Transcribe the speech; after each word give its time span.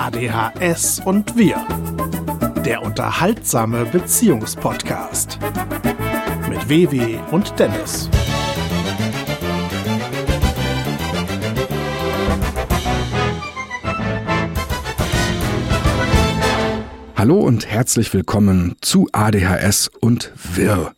ADHS 0.00 1.00
und 1.04 1.36
wir. 1.36 1.56
Der 2.64 2.82
unterhaltsame 2.82 3.84
Beziehungspodcast. 3.84 5.40
Mit 6.48 6.68
WW 6.68 7.18
und 7.32 7.58
Dennis. 7.58 8.08
Hallo 17.16 17.40
und 17.40 17.66
herzlich 17.66 18.14
willkommen 18.14 18.76
zu 18.80 19.08
ADHS 19.10 19.90
und 20.00 20.32
wir. 20.54 20.92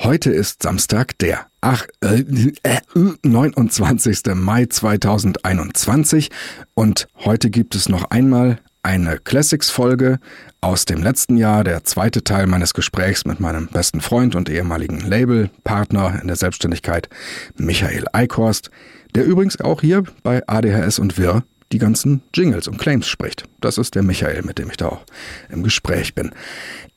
Heute 0.00 0.30
ist 0.30 0.62
Samstag, 0.62 1.18
der 1.18 1.48
ach, 1.60 1.84
äh, 2.00 2.22
äh, 2.62 2.78
29. 3.24 4.32
Mai 4.36 4.66
2021 4.66 6.30
und 6.74 7.08
heute 7.16 7.50
gibt 7.50 7.74
es 7.74 7.88
noch 7.88 8.04
einmal 8.10 8.60
eine 8.84 9.18
Classics-Folge 9.18 10.20
aus 10.60 10.84
dem 10.84 11.02
letzten 11.02 11.36
Jahr, 11.36 11.64
der 11.64 11.82
zweite 11.82 12.22
Teil 12.22 12.46
meines 12.46 12.74
Gesprächs 12.74 13.24
mit 13.24 13.40
meinem 13.40 13.66
besten 13.66 14.00
Freund 14.00 14.36
und 14.36 14.48
ehemaligen 14.48 15.00
Labelpartner 15.00 16.20
in 16.22 16.28
der 16.28 16.36
Selbstständigkeit, 16.36 17.08
Michael 17.56 18.04
Eickhorst, 18.12 18.70
der 19.16 19.24
übrigens 19.24 19.60
auch 19.60 19.80
hier 19.80 20.04
bei 20.22 20.46
ADHS 20.46 21.00
und 21.00 21.18
Wir 21.18 21.42
die 21.72 21.78
ganzen 21.78 22.22
Jingles 22.32 22.68
und 22.68 22.78
Claims 22.78 23.08
spricht. 23.08 23.44
Das 23.60 23.78
ist 23.78 23.96
der 23.96 24.04
Michael, 24.04 24.42
mit 24.42 24.58
dem 24.58 24.70
ich 24.70 24.76
da 24.76 24.86
auch 24.86 25.04
im 25.50 25.64
Gespräch 25.64 26.14
bin. 26.14 26.30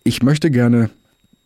Ich 0.04 0.22
möchte 0.22 0.52
gerne 0.52 0.92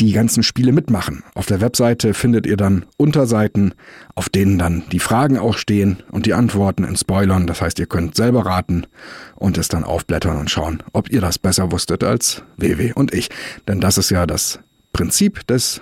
die 0.01 0.13
ganzen 0.13 0.43
Spiele 0.43 0.73
mitmachen. 0.73 1.25
Auf 1.35 1.47
der 1.47 1.61
Webseite 1.61 2.15
findet 2.15 2.47
ihr 2.47 2.57
dann 2.57 2.87
Unterseiten, 2.97 3.75
auf 4.15 4.29
denen 4.29 4.59
dann 4.59 4.85
die 4.93 5.01
Fragen 5.01 5.39
auch 5.39 5.57
stehen 5.57 6.03
und 6.11 6.27
die 6.27 6.35
Antworten 6.35 6.85
in 6.85 6.97
Spoilern. 6.97 7.47
Das 7.47 7.61
heißt, 7.61 7.79
ihr 7.81 7.87
könnt 7.87 8.15
selber 8.15 8.47
raten 8.47 8.87
und 9.35 9.59
es 9.59 9.69
dann 9.69 9.85
aufblättern 9.85 10.37
und 10.37 10.51
schauen, 10.51 10.83
ob 10.93 11.11
ihr 11.11 11.21
das 11.21 11.39
besser 11.39 11.73
wusstet 11.73 12.05
als 12.05 12.45
WW 12.59 12.93
und 12.93 13.13
ich. 13.13 13.29
Denn 13.67 13.81
das 13.81 13.99
ist 13.99 14.11
ja 14.11 14.27
das 14.27 14.61
Prinzip 14.93 15.47
des 15.47 15.81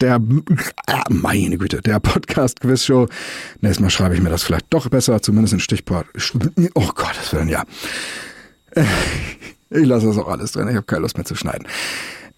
der 0.00 0.16
äh, 0.16 1.00
meine 1.08 1.56
Güte, 1.56 1.80
der 1.80 1.98
Podcast 1.98 2.60
Quiz 2.60 2.84
Show. 2.84 3.08
Nächstes 3.62 3.80
Mal 3.80 3.88
schreibe 3.88 4.14
ich 4.14 4.20
mir 4.20 4.28
das 4.28 4.42
vielleicht 4.42 4.66
doch 4.70 4.90
besser, 4.90 5.22
zumindest 5.22 5.54
in 5.54 5.60
Stichwort. 5.60 6.06
Oh 6.74 6.90
Gott, 6.94 7.16
das 7.16 7.32
will 7.32 7.48
ja. 7.48 7.64
Ich 9.74 9.86
lasse 9.86 10.06
das 10.06 10.18
auch 10.18 10.28
alles 10.28 10.52
drin. 10.52 10.68
Ich 10.68 10.76
habe 10.76 10.86
keine 10.86 11.02
Lust 11.02 11.16
mehr 11.16 11.24
zu 11.24 11.34
schneiden. 11.34 11.66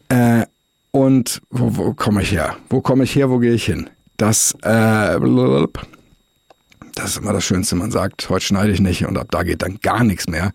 Äh, 0.09 0.47
und 0.91 1.43
wo, 1.51 1.77
wo 1.77 1.93
komme 1.93 2.23
ich 2.23 2.33
her? 2.33 2.56
Wo 2.70 2.81
komme 2.81 3.05
ich 3.05 3.15
her? 3.15 3.28
Wo 3.28 3.39
gehe 3.39 3.53
ich 3.53 3.67
hin? 3.67 3.91
Das, 4.17 4.56
äh, 4.62 5.20
das 6.95 7.11
ist 7.11 7.19
immer 7.19 7.34
das 7.34 7.45
Schönste. 7.45 7.77
Man 7.77 7.91
sagt, 7.91 8.31
heute 8.31 8.47
schneide 8.47 8.73
ich 8.73 8.81
nicht 8.81 9.05
und 9.05 9.19
ab 9.19 9.27
da 9.31 9.43
geht 9.43 9.61
dann 9.61 9.78
gar 9.83 10.03
nichts 10.03 10.28
mehr. 10.28 10.53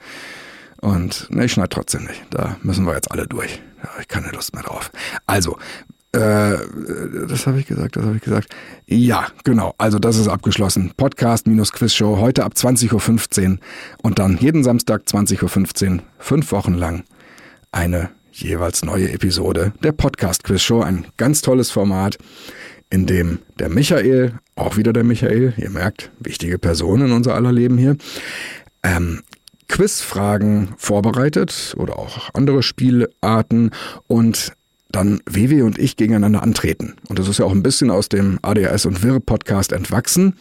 Und 0.81 1.27
ne, 1.29 1.45
ich 1.45 1.51
schneide 1.51 1.69
trotzdem 1.69 2.05
nicht. 2.05 2.23
Da 2.31 2.57
müssen 2.63 2.87
wir 2.87 2.95
jetzt 2.95 3.11
alle 3.11 3.27
durch. 3.27 3.61
Habe 3.83 4.01
ich 4.01 4.07
keine 4.07 4.31
Lust 4.31 4.55
mehr 4.55 4.63
drauf. 4.63 4.91
Also, 5.27 5.59
äh, 6.13 6.57
das 7.29 7.47
habe 7.47 7.59
ich 7.59 7.67
gesagt, 7.67 7.95
das 7.95 8.03
habe 8.03 8.17
ich 8.17 8.21
gesagt. 8.21 8.53
Ja, 8.85 9.27
genau. 9.43 9.73
Also 9.77 9.97
das 9.97 10.17
ist 10.17 10.27
abgeschlossen. 10.27 10.91
Podcast 10.97 11.47
minus 11.47 11.71
Quizshow 11.71 12.17
heute 12.19 12.43
ab 12.43 12.53
20.15 12.55 13.51
Uhr 13.51 13.57
und 14.03 14.19
dann 14.19 14.37
jeden 14.37 14.63
Samstag 14.63 15.03
20.15 15.07 15.91
Uhr, 15.91 15.99
fünf 16.19 16.51
Wochen 16.51 16.73
lang 16.73 17.03
eine 17.71 18.09
jeweils 18.31 18.83
neue 18.83 19.11
Episode 19.11 19.73
der 19.83 19.93
Podcast 19.93 20.43
Quizshow. 20.43 20.81
Ein 20.81 21.05
ganz 21.15 21.41
tolles 21.41 21.71
Format, 21.71 22.17
in 22.89 23.05
dem 23.05 23.39
der 23.59 23.69
Michael, 23.69 24.33
auch 24.55 24.75
wieder 24.75 24.91
der 24.91 25.05
Michael, 25.05 25.53
ihr 25.57 25.69
merkt, 25.69 26.11
wichtige 26.19 26.59
Person 26.59 27.01
in 27.01 27.11
unser 27.13 27.35
aller 27.35 27.53
Leben 27.53 27.77
hier, 27.77 27.95
ähm, 28.83 29.21
Quizfragen 29.69 30.73
vorbereitet 30.77 31.73
oder 31.77 31.97
auch 31.97 32.29
andere 32.33 32.61
Spielarten 32.61 33.71
und 34.07 34.51
dann 34.91 35.21
Vivi 35.29 35.61
und 35.61 35.77
ich 35.77 35.97
gegeneinander 35.97 36.43
antreten. 36.43 36.95
Und 37.07 37.19
das 37.19 37.27
ist 37.27 37.39
ja 37.39 37.45
auch 37.45 37.51
ein 37.51 37.63
bisschen 37.63 37.89
aus 37.89 38.09
dem 38.09 38.39
ADHS 38.41 38.85
und 38.85 39.03
Wirr 39.03 39.19
Podcast 39.19 39.71
entwachsen, 39.71 40.35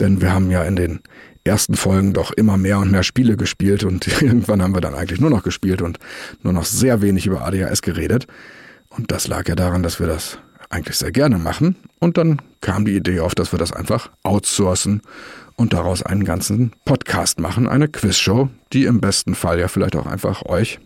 denn 0.00 0.20
wir 0.20 0.32
haben 0.32 0.50
ja 0.50 0.64
in 0.64 0.76
den 0.76 1.00
ersten 1.44 1.74
Folgen 1.74 2.12
doch 2.12 2.32
immer 2.32 2.56
mehr 2.56 2.78
und 2.78 2.90
mehr 2.90 3.02
Spiele 3.02 3.36
gespielt 3.36 3.84
und 3.84 4.06
irgendwann 4.22 4.62
haben 4.62 4.74
wir 4.74 4.80
dann 4.80 4.94
eigentlich 4.94 5.20
nur 5.20 5.30
noch 5.30 5.42
gespielt 5.42 5.82
und 5.82 5.98
nur 6.42 6.52
noch 6.52 6.64
sehr 6.64 7.02
wenig 7.02 7.26
über 7.26 7.44
ADHS 7.44 7.82
geredet. 7.82 8.26
Und 8.88 9.10
das 9.10 9.28
lag 9.28 9.48
ja 9.48 9.54
daran, 9.54 9.82
dass 9.82 10.00
wir 10.00 10.06
das 10.06 10.38
eigentlich 10.70 10.96
sehr 10.96 11.12
gerne 11.12 11.38
machen. 11.38 11.76
Und 12.00 12.16
dann 12.16 12.40
kam 12.60 12.84
die 12.84 12.96
Idee 12.96 13.20
auf, 13.20 13.34
dass 13.34 13.52
wir 13.52 13.58
das 13.58 13.72
einfach 13.72 14.10
outsourcen 14.22 15.02
und 15.56 15.72
daraus 15.72 16.02
einen 16.02 16.24
ganzen 16.24 16.72
Podcast 16.84 17.38
machen, 17.38 17.68
eine 17.68 17.88
Quizshow, 17.88 18.48
die 18.72 18.84
im 18.84 19.00
besten 19.00 19.34
Fall 19.34 19.60
ja 19.60 19.68
vielleicht 19.68 19.96
auch 19.96 20.06
einfach 20.06 20.44
euch, 20.46 20.80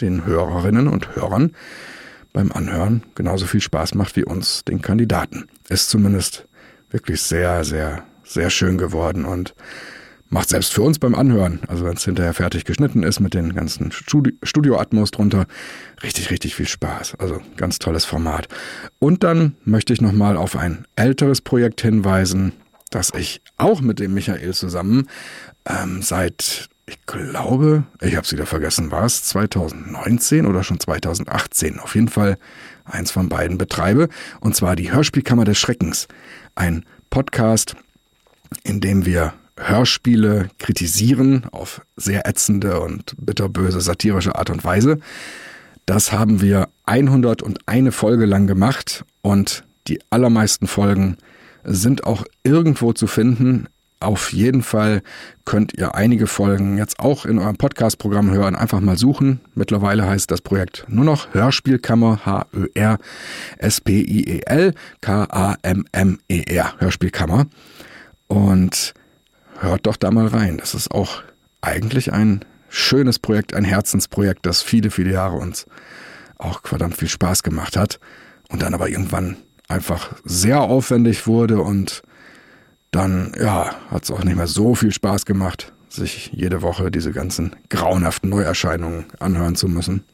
den 0.00 0.24
Hörerinnen 0.24 0.88
und 0.88 1.16
Hörern, 1.16 1.52
beim 2.36 2.52
Anhören 2.52 3.02
genauso 3.14 3.46
viel 3.46 3.62
Spaß 3.62 3.94
macht 3.94 4.14
wie 4.14 4.24
uns, 4.24 4.62
den 4.62 4.82
Kandidaten. 4.82 5.48
Ist 5.70 5.88
zumindest 5.88 6.46
wirklich 6.90 7.22
sehr, 7.22 7.64
sehr, 7.64 8.04
sehr 8.24 8.50
schön 8.50 8.76
geworden 8.76 9.24
und 9.24 9.54
macht 10.28 10.50
selbst 10.50 10.74
für 10.74 10.82
uns 10.82 10.98
beim 10.98 11.14
Anhören, 11.14 11.60
also 11.66 11.86
wenn 11.86 11.94
es 11.94 12.04
hinterher 12.04 12.34
fertig 12.34 12.66
geschnitten 12.66 13.04
ist 13.04 13.20
mit 13.20 13.32
den 13.32 13.54
ganzen 13.54 13.90
Studio-Atmos 13.90 15.12
drunter, 15.12 15.46
richtig, 16.02 16.30
richtig 16.30 16.54
viel 16.54 16.68
Spaß. 16.68 17.14
Also 17.18 17.40
ganz 17.56 17.78
tolles 17.78 18.04
Format. 18.04 18.48
Und 18.98 19.24
dann 19.24 19.56
möchte 19.64 19.94
ich 19.94 20.02
nochmal 20.02 20.36
auf 20.36 20.56
ein 20.56 20.84
älteres 20.94 21.40
Projekt 21.40 21.80
hinweisen, 21.80 22.52
das 22.90 23.12
ich 23.16 23.40
auch 23.56 23.80
mit 23.80 23.98
dem 23.98 24.12
Michael 24.12 24.52
zusammen 24.52 25.08
ähm, 25.64 26.02
seit 26.02 26.68
ich 26.86 27.04
glaube, 27.04 27.84
ich 28.00 28.14
habe 28.14 28.24
es 28.24 28.32
wieder 28.32 28.46
vergessen, 28.46 28.92
war 28.92 29.04
es 29.04 29.24
2019 29.24 30.46
oder 30.46 30.62
schon 30.62 30.78
2018? 30.78 31.80
Auf 31.80 31.96
jeden 31.96 32.08
Fall 32.08 32.38
eins 32.84 33.10
von 33.10 33.28
beiden 33.28 33.58
betreibe. 33.58 34.08
Und 34.40 34.54
zwar 34.54 34.76
die 34.76 34.92
Hörspielkammer 34.92 35.44
des 35.44 35.58
Schreckens. 35.58 36.06
Ein 36.54 36.84
Podcast, 37.10 37.74
in 38.62 38.80
dem 38.80 39.04
wir 39.04 39.34
Hörspiele 39.58 40.48
kritisieren 40.58 41.46
auf 41.50 41.82
sehr 41.96 42.28
ätzende 42.28 42.80
und 42.80 43.14
bitterböse 43.18 43.80
satirische 43.80 44.36
Art 44.36 44.50
und 44.50 44.62
Weise. 44.64 45.00
Das 45.86 46.12
haben 46.12 46.40
wir 46.40 46.68
101 46.84 47.94
Folge 47.94 48.26
lang 48.26 48.46
gemacht 48.46 49.04
und 49.22 49.64
die 49.88 50.00
allermeisten 50.10 50.68
Folgen 50.68 51.16
sind 51.64 52.04
auch 52.04 52.24
irgendwo 52.44 52.92
zu 52.92 53.06
finden 53.08 53.66
auf 54.06 54.32
jeden 54.32 54.62
Fall 54.62 55.02
könnt 55.44 55.74
ihr 55.74 55.94
einige 55.94 56.26
Folgen 56.28 56.78
jetzt 56.78 57.00
auch 57.00 57.26
in 57.26 57.38
eurem 57.38 57.56
Podcast-Programm 57.56 58.30
hören. 58.30 58.54
Einfach 58.54 58.80
mal 58.80 58.96
suchen. 58.96 59.40
Mittlerweile 59.54 60.08
heißt 60.08 60.30
das 60.30 60.40
Projekt 60.40 60.86
nur 60.88 61.04
noch 61.04 61.34
Hörspielkammer, 61.34 62.24
H-Ö-R-S-P-I-E-L, 62.24 62.94
K-A-M-M-E-R, 65.00 66.74
Hörspielkammer. 66.78 67.46
Und 68.28 68.94
hört 69.58 69.86
doch 69.86 69.96
da 69.96 70.10
mal 70.10 70.28
rein. 70.28 70.58
Das 70.58 70.74
ist 70.74 70.90
auch 70.90 71.22
eigentlich 71.60 72.12
ein 72.12 72.44
schönes 72.68 73.18
Projekt, 73.18 73.54
ein 73.54 73.64
Herzensprojekt, 73.64 74.46
das 74.46 74.62
viele, 74.62 74.90
viele 74.90 75.10
Jahre 75.10 75.36
uns 75.36 75.66
auch 76.38 76.60
verdammt 76.62 76.96
viel 76.96 77.08
Spaß 77.08 77.42
gemacht 77.42 77.76
hat. 77.76 77.98
Und 78.48 78.62
dann 78.62 78.72
aber 78.74 78.88
irgendwann 78.88 79.36
einfach 79.68 80.14
sehr 80.24 80.60
aufwendig 80.60 81.26
wurde 81.26 81.60
und 81.60 82.02
dann 82.90 83.32
ja, 83.38 83.74
hat 83.90 84.04
es 84.04 84.10
auch 84.10 84.24
nicht 84.24 84.36
mehr 84.36 84.46
so 84.46 84.74
viel 84.74 84.92
Spaß 84.92 85.26
gemacht, 85.26 85.72
sich 85.88 86.30
jede 86.32 86.62
Woche 86.62 86.90
diese 86.90 87.12
ganzen 87.12 87.56
grauenhaften 87.68 88.30
Neuerscheinungen 88.30 89.06
anhören 89.18 89.56
zu 89.56 89.68
müssen. 89.68 90.04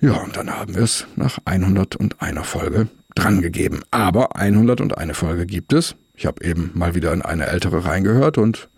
Ja, 0.00 0.12
und 0.12 0.36
dann 0.36 0.50
haben 0.50 0.74
wir 0.74 0.82
es 0.82 1.06
nach 1.16 1.38
101 1.44 2.46
Folge 2.46 2.88
drangegeben. 3.14 3.82
Aber 3.90 4.36
101 4.36 5.16
Folge 5.16 5.46
gibt 5.46 5.72
es. 5.72 5.96
Ich 6.14 6.26
habe 6.26 6.44
eben 6.44 6.70
mal 6.74 6.94
wieder 6.94 7.12
in 7.12 7.22
eine 7.22 7.46
ältere 7.46 7.84
reingehört 7.84 8.38
und 8.38 8.68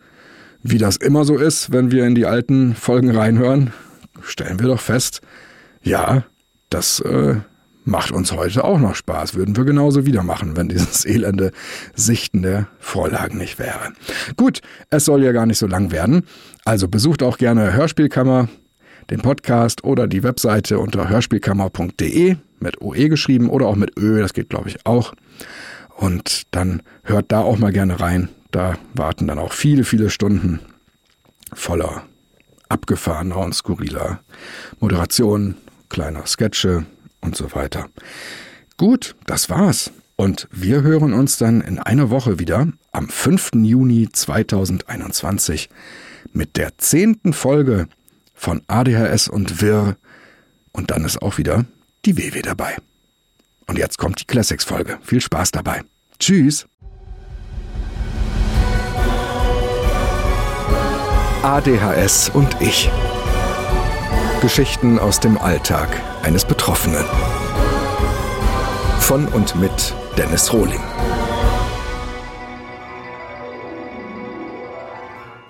wie 0.63 0.79
das 0.79 0.97
immer 0.97 1.25
so 1.25 1.37
ist, 1.37 1.73
wenn 1.73 1.91
wir 1.91 2.07
in 2.07 2.15
die 2.15 2.27
alten 2.27 2.75
Folgen 2.75 3.17
reinhören, 3.17 3.73
stellen 4.23 4.61
wir 4.61 4.67
doch 4.67 4.81
fest, 4.81 5.23
ja, 5.83 6.25
das 6.69 7.01
äh, 7.01 7.37
macht 7.85 8.13
uns 8.13 8.33
heute 8.33 8.65
auch 8.65 8.79
noch 8.79 8.95
Spaß. 8.95 9.35
Würden 9.35 9.57
wir 9.57 9.65
genauso 9.65 10.07
wieder 10.07 10.23
machen, 10.23 10.57
wenn 10.57 10.69
dieses 10.69 11.05
elende 11.05 11.53
Sichten 11.95 12.43
der 12.43 12.69
Vorlagen 12.79 13.39
nicht 13.39 13.59
wäre. 13.59 13.93
Gut, 14.37 14.61
es 14.91 15.05
soll 15.05 15.25
ja 15.25 15.33
gar 15.33 15.47
nicht 15.47 15.59
so 15.59 15.67
lang 15.67 15.91
werden. 15.91 16.25
Also 16.65 16.89
besucht 16.89 17.23
auch 17.23 17.39
gerne 17.39 17.73
Hörspielkammer, 17.73 18.49
den 19.11 19.21
Podcast 19.21 19.85
oder 19.85 20.07
die 20.07 20.23
Webseite 20.23 20.79
unter 20.79 21.09
hörspielkammer.de 21.09 22.37
mit 22.61 22.83
OE 22.83 23.09
geschrieben 23.09 23.49
oder 23.49 23.67
auch 23.67 23.77
mit 23.77 23.99
Ö, 23.99 24.21
das 24.21 24.35
geht 24.35 24.51
glaube 24.51 24.69
ich 24.69 24.87
auch. 24.87 25.15
Und 25.97 26.43
dann 26.51 26.83
hört 27.03 27.33
da 27.33 27.41
auch 27.41 27.59
mal 27.59 27.73
gerne 27.73 28.01
rein. 28.01 28.29
Da 28.51 28.75
warten 28.95 29.27
dann 29.27 29.39
auch 29.39 29.53
viele, 29.53 29.85
viele 29.85 30.11
Stunden 30.11 30.61
voller 31.53 32.05
abgefahrener 32.69 33.39
und 33.39 33.55
skurriler 33.55 34.21
Moderation, 34.79 35.57
kleiner 35.89 36.27
Sketche 36.27 36.87
und 37.21 37.37
so 37.37 37.55
weiter. 37.55 37.89
Gut, 38.77 39.15
das 39.27 39.51
war's. 39.51 39.93
Und 40.17 40.49
wir 40.51 40.83
hören 40.83 41.15
uns 41.15 41.39
dann 41.39 41.61
in 41.61 41.79
einer 41.79 42.11
Woche 42.11 42.39
wieder 42.39 42.69
am 42.93 43.09
5. 43.09 43.53
Juni 43.63 44.09
2021 44.13 45.71
mit 46.33 46.57
der 46.57 46.77
zehnten 46.79 47.33
Folge 47.33 47.89
von 48.35 48.63
ADHS 48.67 49.29
und 49.29 49.63
Wirr. 49.63 49.97
Und 50.73 50.91
dann 50.91 51.05
ist 51.05 51.23
auch 51.23 51.39
wieder 51.39 51.65
die 52.05 52.19
WW 52.19 52.43
dabei. 52.43 52.77
Und 53.67 53.79
jetzt 53.79 53.99
kommt 53.99 54.21
die 54.21 54.27
Classics-Folge. 54.27 54.99
Viel 55.03 55.21
Spaß 55.21 55.53
dabei. 55.53 55.83
Tschüss. 56.19 56.67
ADHS 61.43 62.31
und 62.31 62.61
ich. 62.61 62.91
Geschichten 64.43 64.99
aus 64.99 65.21
dem 65.21 65.39
Alltag 65.39 65.89
eines 66.23 66.45
Betroffenen. 66.45 67.05
Von 69.01 69.27
und 69.29 69.59
mit 69.61 69.95
Dennis 70.17 70.53
Rohling. 70.53 70.81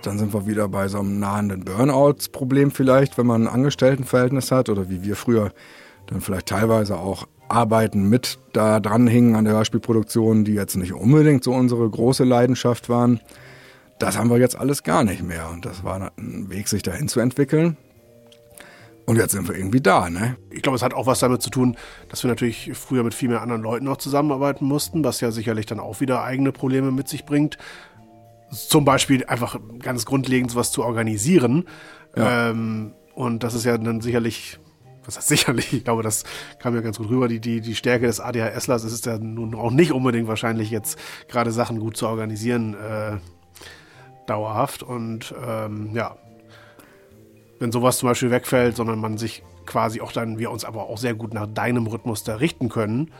Dann 0.02 0.18
sind 0.18 0.32
wir 0.32 0.46
wieder 0.46 0.68
bei 0.68 0.88
so 0.88 1.00
einem 1.00 1.18
nahenden 1.18 1.64
Burnout-Problem 1.64 2.70
vielleicht, 2.70 3.18
wenn 3.18 3.26
man 3.26 3.42
ein 3.46 3.52
Angestelltenverhältnis 3.52 4.50
hat 4.50 4.68
oder 4.68 4.88
wie 4.88 5.02
wir 5.02 5.16
früher 5.16 5.52
dann 6.06 6.20
vielleicht 6.20 6.46
teilweise 6.46 6.96
auch 6.96 7.26
Arbeiten 7.48 8.08
mit 8.08 8.38
da 8.52 8.80
dran 8.80 9.06
hingen 9.06 9.34
an 9.34 9.44
der 9.44 9.54
Hörspielproduktion, 9.54 10.44
die 10.44 10.54
jetzt 10.54 10.76
nicht 10.76 10.94
unbedingt 10.94 11.44
so 11.44 11.52
unsere 11.52 11.88
große 11.88 12.24
Leidenschaft 12.24 12.88
waren. 12.88 13.20
Das 13.98 14.16
haben 14.16 14.30
wir 14.30 14.38
jetzt 14.38 14.58
alles 14.58 14.82
gar 14.82 15.04
nicht 15.04 15.22
mehr. 15.22 15.50
Und 15.50 15.66
das 15.66 15.84
war 15.84 16.12
ein 16.16 16.48
Weg, 16.48 16.68
sich 16.68 16.82
dahin 16.82 17.08
zu 17.08 17.20
entwickeln. 17.20 17.76
Und 19.10 19.16
jetzt 19.16 19.32
sind 19.32 19.48
wir 19.48 19.56
irgendwie 19.56 19.80
da, 19.80 20.08
ne? 20.08 20.36
Ich 20.50 20.62
glaube, 20.62 20.76
es 20.76 20.82
hat 20.82 20.94
auch 20.94 21.08
was 21.08 21.18
damit 21.18 21.42
zu 21.42 21.50
tun, 21.50 21.76
dass 22.08 22.22
wir 22.22 22.28
natürlich 22.28 22.70
früher 22.74 23.02
mit 23.02 23.12
viel 23.12 23.28
mehr 23.28 23.42
anderen 23.42 23.60
Leuten 23.60 23.86
noch 23.86 23.96
zusammenarbeiten 23.96 24.64
mussten, 24.64 25.02
was 25.02 25.20
ja 25.20 25.32
sicherlich 25.32 25.66
dann 25.66 25.80
auch 25.80 25.98
wieder 25.98 26.22
eigene 26.22 26.52
Probleme 26.52 26.92
mit 26.92 27.08
sich 27.08 27.24
bringt. 27.24 27.58
Zum 28.52 28.84
Beispiel 28.84 29.24
einfach 29.26 29.58
ganz 29.80 30.06
grundlegend 30.06 30.54
was 30.54 30.70
zu 30.70 30.84
organisieren. 30.84 31.64
Ja. 32.14 32.50
Ähm, 32.50 32.92
und 33.16 33.42
das 33.42 33.54
ist 33.54 33.64
ja 33.64 33.76
dann 33.78 34.00
sicherlich 34.00 34.60
was 35.04 35.16
heißt 35.16 35.26
sicherlich, 35.26 35.72
ich 35.72 35.82
glaube, 35.82 36.04
das 36.04 36.22
kam 36.60 36.76
ja 36.76 36.80
ganz 36.80 36.98
gut 36.98 37.08
rüber, 37.08 37.26
die, 37.26 37.40
die, 37.40 37.60
die 37.60 37.74
Stärke 37.74 38.06
des 38.06 38.20
ADHSlers 38.20 38.84
ist 38.84 39.06
ja 39.06 39.18
nun 39.18 39.56
auch 39.56 39.72
nicht 39.72 39.90
unbedingt 39.90 40.28
wahrscheinlich 40.28 40.70
jetzt 40.70 40.96
gerade 41.26 41.50
Sachen 41.50 41.80
gut 41.80 41.96
zu 41.96 42.06
organisieren, 42.06 42.74
äh, 42.74 43.16
dauerhaft. 44.28 44.84
Und 44.84 45.34
ähm, 45.44 45.90
ja, 45.94 46.16
wenn 47.60 47.70
sowas 47.70 47.98
zum 47.98 48.08
Beispiel 48.08 48.30
wegfällt, 48.32 48.74
sondern 48.74 48.98
man 48.98 49.18
sich 49.18 49.44
quasi 49.66 50.00
auch 50.00 50.10
dann, 50.10 50.38
wir 50.38 50.50
uns 50.50 50.64
aber 50.64 50.84
auch 50.88 50.98
sehr 50.98 51.14
gut 51.14 51.32
nach 51.34 51.46
deinem 51.46 51.86
Rhythmus 51.86 52.24
da 52.24 52.36
richten 52.36 52.68
können, 52.68 53.12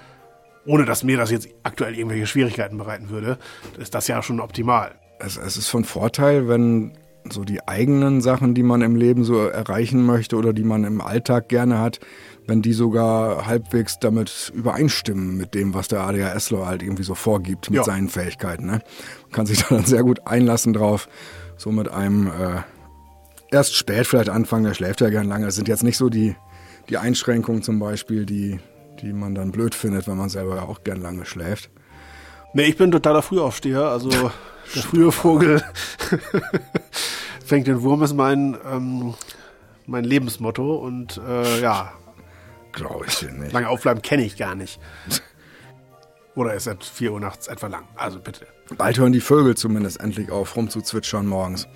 ohne 0.67 0.85
dass 0.85 1.05
mir 1.05 1.17
das 1.17 1.31
jetzt 1.31 1.49
aktuell 1.63 1.95
irgendwelche 1.95 2.27
Schwierigkeiten 2.27 2.77
bereiten 2.79 3.11
würde, 3.11 3.39
ist 3.79 3.95
das 3.95 4.09
ja 4.09 4.23
schon 4.23 4.41
optimal. 4.41 4.93
Es, 5.19 5.37
es 5.37 5.57
ist 5.57 5.69
von 5.69 5.85
Vorteil, 5.85 6.49
wenn 6.49 6.93
so 7.29 7.45
die 7.45 7.67
eigenen 7.69 8.23
Sachen, 8.23 8.55
die 8.55 8.63
man 8.63 8.81
im 8.81 8.97
Leben 8.97 9.25
so 9.25 9.47
erreichen 9.47 10.05
möchte 10.07 10.37
oder 10.37 10.55
die 10.55 10.65
man 10.65 10.85
im 10.85 11.03
Alltag 11.03 11.51
gerne 11.51 11.79
hat, 11.79 12.01
wenn 12.47 12.63
die 12.63 12.73
sogar 12.73 13.47
halbwegs 13.47 13.99
damit 14.01 14.51
übereinstimmen 14.55 15.37
mit 15.37 15.55
dem, 15.55 15.75
was 15.75 15.89
der 15.89 16.01
ADHSler 16.01 16.67
halt 16.67 16.83
irgendwie 16.83 17.03
so 17.03 17.15
vorgibt 17.15 17.71
mit 17.71 17.79
ja. 17.79 17.85
seinen 17.85 18.09
Fähigkeiten. 18.09 18.65
Ne? 18.65 18.81
Man 19.23 19.33
kann 19.33 19.47
sich 19.47 19.59
da 19.69 19.75
dann 19.75 19.85
sehr 19.85 20.03
gut 20.03 20.27
einlassen 20.27 20.73
drauf, 20.73 21.09
so 21.59 21.71
mit 21.71 21.91
einem 21.91 22.29
äh, 22.29 22.63
erst 23.51 23.75
spät 23.75 24.07
vielleicht 24.07 24.29
anfangen, 24.29 24.65
der 24.65 24.75
schläft 24.75 25.01
ja 25.01 25.11
gern 25.11 25.29
lange. 25.29 25.47
Es 25.47 25.57
sind 25.57 25.69
jetzt 25.69 25.83
nicht 25.83 25.97
so 25.97 26.09
die, 26.09 26.37
die 26.89 26.99
Einschränkungen 26.99 27.63
zum 27.63 27.79
Beispiel, 27.79 28.27
die, 28.27 28.59
die 29.03 29.13
man 29.13 29.35
dann 29.35 29.53
blöd 29.53 29.75
findet, 29.75 30.07
wenn 30.07 30.17
man 30.17 30.29
selber 30.29 30.57
ja 30.57 30.63
auch 30.63 30.85
gern 30.85 31.01
lange 31.01 31.25
schläft. 31.25 31.71
Nee, 32.53 32.65
ich 32.65 32.77
bin 32.77 32.91
totaler 32.91 33.23
Frühaufsteher, 33.23 33.83
also 33.83 34.09
der 34.75 34.83
frühe 34.83 35.13
Vogel 35.13 35.63
fängt 37.45 37.67
den 37.67 37.83
Wurm 37.83 38.03
ist 38.03 38.15
mein, 38.15 38.57
ähm, 38.71 39.15
mein 39.87 40.05
Lebensmotto 40.05 40.77
und 40.77 41.21
äh, 41.27 41.61
ja. 41.61 41.93
Glaube 42.73 43.07
ich 43.09 43.19
dir 43.19 43.33
nicht. 43.33 43.53
Lange 43.53 43.69
aufbleiben 43.69 44.01
kenne 44.01 44.25
ich 44.25 44.37
gar 44.37 44.55
nicht. 44.55 44.79
Oder 46.37 46.55
ist 46.55 46.69
es 46.69 46.89
4 46.89 47.13
Uhr 47.13 47.21
nachts 47.21 47.49
etwa 47.49 47.67
lang? 47.67 47.89
Also 47.97 48.21
bitte. 48.21 48.47
Bald 48.79 48.99
hören 48.99 49.13
die 49.13 49.21
Vögel 49.21 49.57
zumindest 49.57 50.01
endlich 50.01 50.31
auf, 50.31 50.55
rumzuzwitschern 50.55 51.27
morgens. 51.27 51.67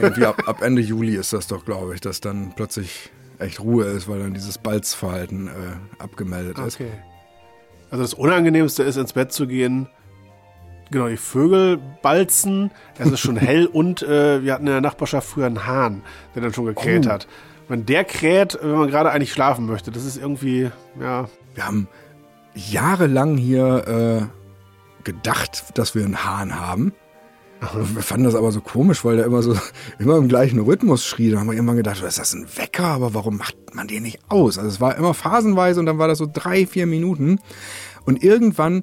Irgendwie 0.00 0.26
ab, 0.26 0.42
ab 0.46 0.62
Ende 0.62 0.82
Juli 0.82 1.16
ist 1.16 1.32
das 1.32 1.46
doch, 1.46 1.64
glaube 1.64 1.94
ich, 1.94 2.00
dass 2.00 2.20
dann 2.20 2.52
plötzlich 2.54 3.10
echt 3.38 3.60
Ruhe 3.60 3.84
ist, 3.84 4.08
weil 4.08 4.20
dann 4.20 4.34
dieses 4.34 4.58
Balzverhalten 4.58 5.48
äh, 5.48 5.50
abgemeldet 5.98 6.58
ist. 6.58 6.76
Okay. 6.76 6.92
Also 7.90 8.02
das 8.02 8.14
Unangenehmste 8.14 8.82
ist, 8.82 8.96
ins 8.96 9.12
Bett 9.12 9.32
zu 9.32 9.46
gehen, 9.46 9.88
Genau, 10.92 11.08
die 11.08 11.16
Vögel 11.16 11.78
balzen. 12.02 12.70
Es 12.98 13.10
ist 13.10 13.20
schon 13.20 13.36
hell 13.38 13.66
und 13.66 14.02
äh, 14.02 14.44
wir 14.44 14.52
hatten 14.52 14.66
in 14.66 14.72
der 14.72 14.80
Nachbarschaft 14.82 15.26
früher 15.26 15.46
einen 15.46 15.66
Hahn, 15.66 16.02
der 16.34 16.42
dann 16.42 16.52
schon 16.52 16.66
gekräht 16.66 17.06
oh. 17.06 17.10
hat. 17.10 17.26
Wenn 17.68 17.86
der 17.86 18.04
kräht, 18.04 18.58
wenn 18.60 18.76
man 18.76 18.90
gerade 18.90 19.10
eigentlich 19.10 19.32
schlafen 19.32 19.66
möchte, 19.66 19.90
das 19.90 20.04
ist 20.04 20.18
irgendwie, 20.18 20.70
ja. 21.00 21.28
Wir 21.54 21.66
haben 21.66 21.88
jahrelang 22.54 23.38
hier 23.38 24.28
äh, 24.28 25.04
gedacht, 25.04 25.64
dass 25.74 25.94
wir 25.94 26.04
einen 26.04 26.24
Hahn 26.24 26.60
haben. 26.60 26.92
Wir 27.74 28.02
fanden 28.02 28.24
das 28.24 28.34
aber 28.34 28.50
so 28.50 28.60
komisch, 28.60 29.04
weil 29.04 29.16
der 29.16 29.26
immer 29.26 29.42
so 29.42 29.56
immer 29.98 30.16
im 30.16 30.28
gleichen 30.28 30.58
Rhythmus 30.58 31.06
schrie. 31.06 31.30
Da 31.30 31.38
haben 31.38 31.46
wir 31.46 31.54
irgendwann 31.54 31.76
gedacht, 31.76 32.02
ist 32.02 32.18
das 32.18 32.34
ein 32.34 32.46
Wecker? 32.56 32.86
Aber 32.86 33.14
warum 33.14 33.36
macht 33.36 33.56
man 33.72 33.86
den 33.86 34.02
nicht 34.02 34.18
aus? 34.28 34.58
Also 34.58 34.68
es 34.68 34.80
war 34.80 34.96
immer 34.96 35.14
phasenweise 35.14 35.78
und 35.78 35.86
dann 35.86 35.98
war 35.98 36.08
das 36.08 36.18
so 36.18 36.28
drei, 36.30 36.66
vier 36.66 36.86
Minuten. 36.86 37.38
Und 38.04 38.24
irgendwann 38.24 38.82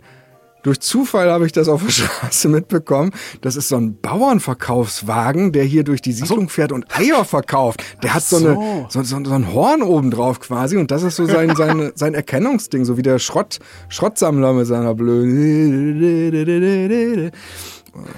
durch 0.64 0.80
Zufall 0.82 1.32
habe 1.32 1.46
ich 1.46 1.52
das 1.52 1.70
auf 1.70 1.84
der 1.84 1.92
Straße 1.92 2.50
mitbekommen. 2.50 3.12
Das 3.42 3.56
ist 3.56 3.70
so 3.70 3.78
ein 3.78 4.00
Bauernverkaufswagen, 4.00 5.52
der 5.52 5.64
hier 5.64 5.84
durch 5.84 6.02
die 6.02 6.12
Siedlung 6.12 6.50
fährt 6.50 6.72
und 6.72 6.86
Eier 6.98 7.26
verkauft. 7.26 7.84
Der 8.04 8.14
hat 8.14 8.24
so, 8.24 8.38
eine, 8.38 8.88
so, 8.90 9.04
so, 9.04 9.24
so 9.24 9.34
ein 9.34 9.54
Horn 9.54 9.82
oben 9.82 10.12
drauf 10.12 10.40
quasi 10.40 10.78
und 10.78 10.92
das 10.92 11.04
ist 11.04 11.16
so 11.16 11.26
sein, 11.26 11.56
sein, 11.58 11.92
sein 11.96 12.14
Erkennungsding, 12.14 12.86
so 12.86 12.98
wie 12.98 13.02
der 13.02 13.20
Schrott, 13.20 13.60
Schrottsammler 13.88 14.54
mit 14.54 14.68
seiner 14.68 14.96
blöden, 14.96 16.02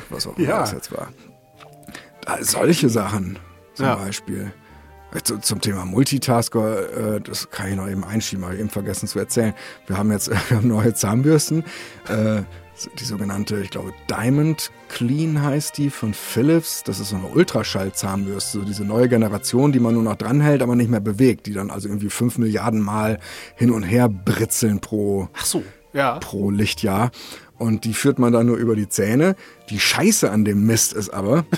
was 0.09 0.27
auch 0.27 0.38
immer 0.38 0.47
ja. 0.47 0.59
das 0.59 0.71
jetzt 0.71 0.91
war. 0.91 1.09
Solche 2.41 2.89
Sachen 2.89 3.39
zum 3.73 3.85
ja. 3.85 3.95
Beispiel. 3.95 4.53
Zum 5.41 5.59
Thema 5.59 5.83
Multitasker, 5.83 7.15
äh, 7.15 7.21
das 7.21 7.50
kann 7.50 7.69
ich 7.69 7.75
noch 7.75 7.89
eben 7.89 8.05
einschieben, 8.05 8.45
habe 8.45 8.53
ich 8.53 8.61
eben 8.61 8.69
vergessen 8.69 9.07
zu 9.07 9.19
erzählen. 9.19 9.53
Wir 9.85 9.97
haben 9.97 10.09
jetzt 10.09 10.29
wir 10.50 10.57
haben 10.57 10.69
neue 10.69 10.93
Zahnbürsten, 10.93 11.65
äh, 12.07 12.43
die 13.00 13.03
sogenannte, 13.03 13.59
ich 13.59 13.69
glaube, 13.69 13.93
Diamond 14.09 14.71
Clean 14.89 15.41
heißt 15.41 15.77
die 15.77 15.89
von 15.89 16.13
Philips. 16.13 16.83
Das 16.83 17.00
ist 17.00 17.09
so 17.09 17.15
eine 17.15 17.27
Ultraschall-Zahnbürste, 17.27 18.59
so 18.59 18.65
diese 18.65 18.83
neue 18.83 19.09
Generation, 19.09 19.71
die 19.71 19.79
man 19.79 19.93
nur 19.93 20.03
noch 20.03 20.15
dranhält, 20.15 20.61
aber 20.61 20.75
nicht 20.75 20.89
mehr 20.89 21.00
bewegt, 21.00 21.45
die 21.45 21.53
dann 21.53 21.69
also 21.69 21.88
irgendwie 21.88 22.09
fünf 22.09 22.38
Milliarden 22.38 22.81
Mal 22.81 23.19
hin 23.55 23.71
und 23.71 23.83
her 23.83 24.09
britzeln 24.09 24.79
pro, 24.79 25.27
Ach 25.33 25.45
so, 25.45 25.63
ja. 25.93 26.19
pro 26.19 26.50
Lichtjahr. 26.50 27.11
Und 27.61 27.85
die 27.85 27.93
führt 27.93 28.17
man 28.17 28.33
dann 28.33 28.47
nur 28.47 28.57
über 28.57 28.75
die 28.75 28.89
Zähne. 28.89 29.35
Die 29.69 29.79
Scheiße 29.79 30.31
an 30.31 30.45
dem 30.45 30.65
Mist 30.65 30.93
ist 30.93 31.09
aber, 31.09 31.45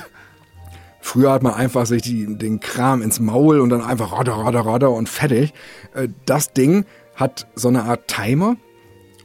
Früher 1.05 1.33
hat 1.33 1.43
man 1.43 1.53
einfach 1.53 1.86
sich 1.86 2.01
die, 2.01 2.38
den 2.38 2.62
Kram 2.62 3.01
ins 3.01 3.19
Maul 3.19 3.60
und 3.60 3.69
dann 3.69 3.81
einfach 3.81 4.13
radder, 4.17 4.36
radder, 4.36 4.62
radder 4.62 4.91
und 4.91 5.10
fertig. 5.10 5.53
Äh, 5.93 6.07
das 6.25 6.53
Ding 6.53 6.86
hat 7.15 7.45
so 7.55 7.67
eine 7.67 7.83
Art 7.83 8.07
Timer 8.07 8.55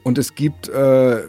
und 0.03 0.19
es 0.19 0.35
gibt, 0.35 0.69
äh, 0.69 1.21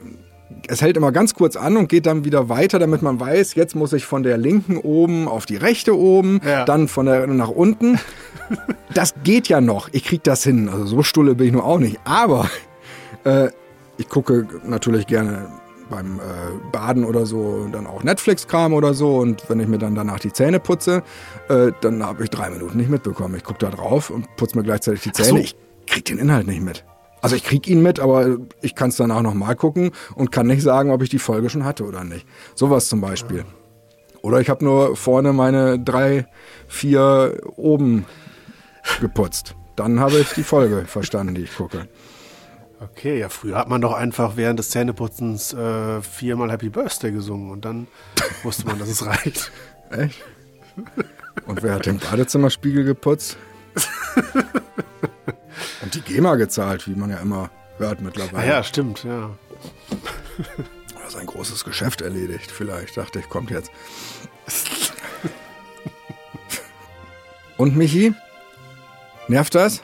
es 0.67 0.81
hält 0.81 0.97
immer 0.97 1.11
ganz 1.11 1.35
kurz 1.35 1.55
an 1.55 1.77
und 1.77 1.87
geht 1.87 2.07
dann 2.07 2.25
wieder 2.25 2.49
weiter, 2.49 2.79
damit 2.79 3.03
man 3.03 3.19
weiß, 3.19 3.53
jetzt 3.53 3.75
muss 3.75 3.93
ich 3.93 4.05
von 4.05 4.23
der 4.23 4.37
linken 4.39 4.77
oben 4.77 5.27
auf 5.27 5.45
die 5.45 5.55
rechte 5.55 5.95
oben, 5.95 6.41
ja. 6.43 6.65
dann 6.65 6.87
von 6.87 7.05
der 7.05 7.27
nach 7.27 7.49
unten. 7.49 7.99
Das 8.95 9.13
geht 9.23 9.47
ja 9.47 9.61
noch. 9.61 9.89
Ich 9.91 10.03
krieg 10.03 10.23
das 10.23 10.43
hin. 10.43 10.67
Also 10.67 10.83
so 10.87 11.03
stulle 11.03 11.35
bin 11.35 11.45
ich 11.45 11.53
nur 11.53 11.63
auch 11.63 11.77
nicht. 11.77 11.99
Aber 12.05 12.49
äh, 13.23 13.49
ich 13.99 14.07
gucke 14.07 14.47
natürlich 14.63 15.05
gerne 15.07 15.47
beim 15.89 16.19
äh, 16.19 16.21
Baden 16.71 17.03
oder 17.03 17.25
so 17.25 17.67
dann 17.71 17.85
auch 17.85 18.03
Netflix-Kram 18.03 18.73
oder 18.73 18.93
so 18.93 19.17
und 19.17 19.49
wenn 19.49 19.59
ich 19.59 19.67
mir 19.67 19.77
dann 19.77 19.95
danach 19.95 20.19
die 20.19 20.31
Zähne 20.31 20.59
putze, 20.59 21.03
äh, 21.49 21.71
dann 21.81 22.03
habe 22.03 22.23
ich 22.23 22.29
drei 22.29 22.49
Minuten 22.49 22.77
nicht 22.77 22.89
mitbekommen. 22.89 23.35
Ich 23.35 23.43
gucke 23.43 23.59
da 23.59 23.69
drauf 23.69 24.09
und 24.09 24.35
putze 24.37 24.57
mir 24.57 24.63
gleichzeitig 24.63 25.01
die 25.01 25.11
Zähne. 25.11 25.29
So. 25.29 25.37
Ich 25.37 25.55
krieg 25.85 26.05
den 26.05 26.17
Inhalt 26.17 26.47
nicht 26.47 26.61
mit. 26.61 26.85
Also 27.21 27.35
ich 27.35 27.43
krieg 27.43 27.67
ihn 27.67 27.83
mit, 27.83 27.99
aber 27.99 28.37
ich 28.61 28.75
kann 28.75 28.89
es 28.89 28.95
danach 28.95 29.21
nochmal 29.21 29.55
gucken 29.55 29.91
und 30.15 30.31
kann 30.31 30.47
nicht 30.47 30.61
sagen, 30.61 30.91
ob 30.91 31.01
ich 31.01 31.09
die 31.09 31.19
Folge 31.19 31.49
schon 31.49 31.65
hatte 31.65 31.83
oder 31.83 32.05
nicht. 32.05 32.25
Sowas 32.55 32.87
zum 32.87 33.01
Beispiel. 33.01 33.43
Oder 34.21 34.39
ich 34.39 34.49
habe 34.49 34.63
nur 34.63 34.95
vorne 34.95 35.33
meine 35.33 35.79
drei, 35.79 36.27
vier 36.67 37.41
oben 37.57 38.05
geputzt. 39.01 39.55
Dann 39.75 39.99
habe 39.99 40.19
ich 40.19 40.29
die 40.33 40.43
Folge 40.43 40.85
verstanden, 40.85 41.35
die 41.35 41.43
ich 41.43 41.55
gucke. 41.55 41.87
Okay, 42.81 43.19
ja, 43.19 43.27
früher 43.27 43.57
hat 43.57 43.67
man 43.67 43.81
doch 43.81 43.93
einfach 43.93 44.37
während 44.37 44.57
des 44.57 44.69
Zähneputzens 44.69 45.53
äh, 45.53 46.01
viermal 46.01 46.49
Happy 46.51 46.69
Birthday 46.69 47.11
gesungen 47.11 47.51
und 47.51 47.65
dann 47.65 47.87
wusste 48.43 48.65
man, 48.65 48.79
dass 48.79 48.87
es 48.87 49.05
reicht. 49.05 49.51
Echt? 49.89 50.23
Und 51.45 51.61
wer 51.61 51.73
hat 51.75 51.85
den 51.85 51.99
Badezimmerspiegel 51.99 52.85
geputzt? 52.85 53.37
Und 55.81 55.95
die 55.95 56.01
GEMA 56.01 56.35
gezahlt, 56.35 56.87
wie 56.87 56.95
man 56.95 57.09
ja 57.09 57.17
immer 57.17 57.49
hört 57.77 58.01
mittlerweile. 58.01 58.47
Ja, 58.47 58.55
ja 58.57 58.63
stimmt, 58.63 59.03
ja. 59.03 59.31
Oder 60.95 61.09
sein 61.09 61.25
großes 61.25 61.65
Geschäft 61.65 62.01
erledigt, 62.01 62.51
vielleicht. 62.51 62.95
Dachte 62.97 63.19
ich, 63.19 63.27
kommt 63.29 63.49
jetzt. 63.49 63.71
Und 67.57 67.75
Michi? 67.75 68.13
Nervt 69.27 69.53
das? 69.55 69.83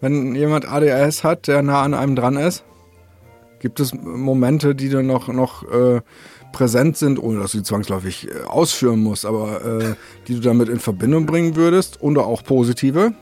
Wenn 0.00 0.34
jemand 0.34 0.66
ADHS 0.66 1.24
hat, 1.24 1.46
der 1.46 1.62
nah 1.62 1.82
an 1.82 1.94
einem 1.94 2.16
dran 2.16 2.36
ist? 2.36 2.64
Gibt 3.58 3.80
es 3.80 3.92
Momente, 3.94 4.74
die 4.74 4.88
du 4.88 5.02
noch, 5.02 5.28
noch 5.28 5.70
äh, 5.70 6.00
präsent 6.52 6.96
sind, 6.96 7.18
ohne 7.18 7.40
dass 7.40 7.52
du 7.52 7.58
die 7.58 7.64
zwangsläufig 7.64 8.28
äh, 8.28 8.42
ausführen 8.46 9.00
musst, 9.02 9.26
aber 9.26 9.64
äh, 9.64 9.94
die 10.26 10.34
du 10.34 10.40
damit 10.40 10.68
in 10.68 10.80
Verbindung 10.80 11.26
bringen 11.26 11.56
würdest 11.56 12.02
oder 12.02 12.24
auch 12.24 12.42
positive? 12.42 13.12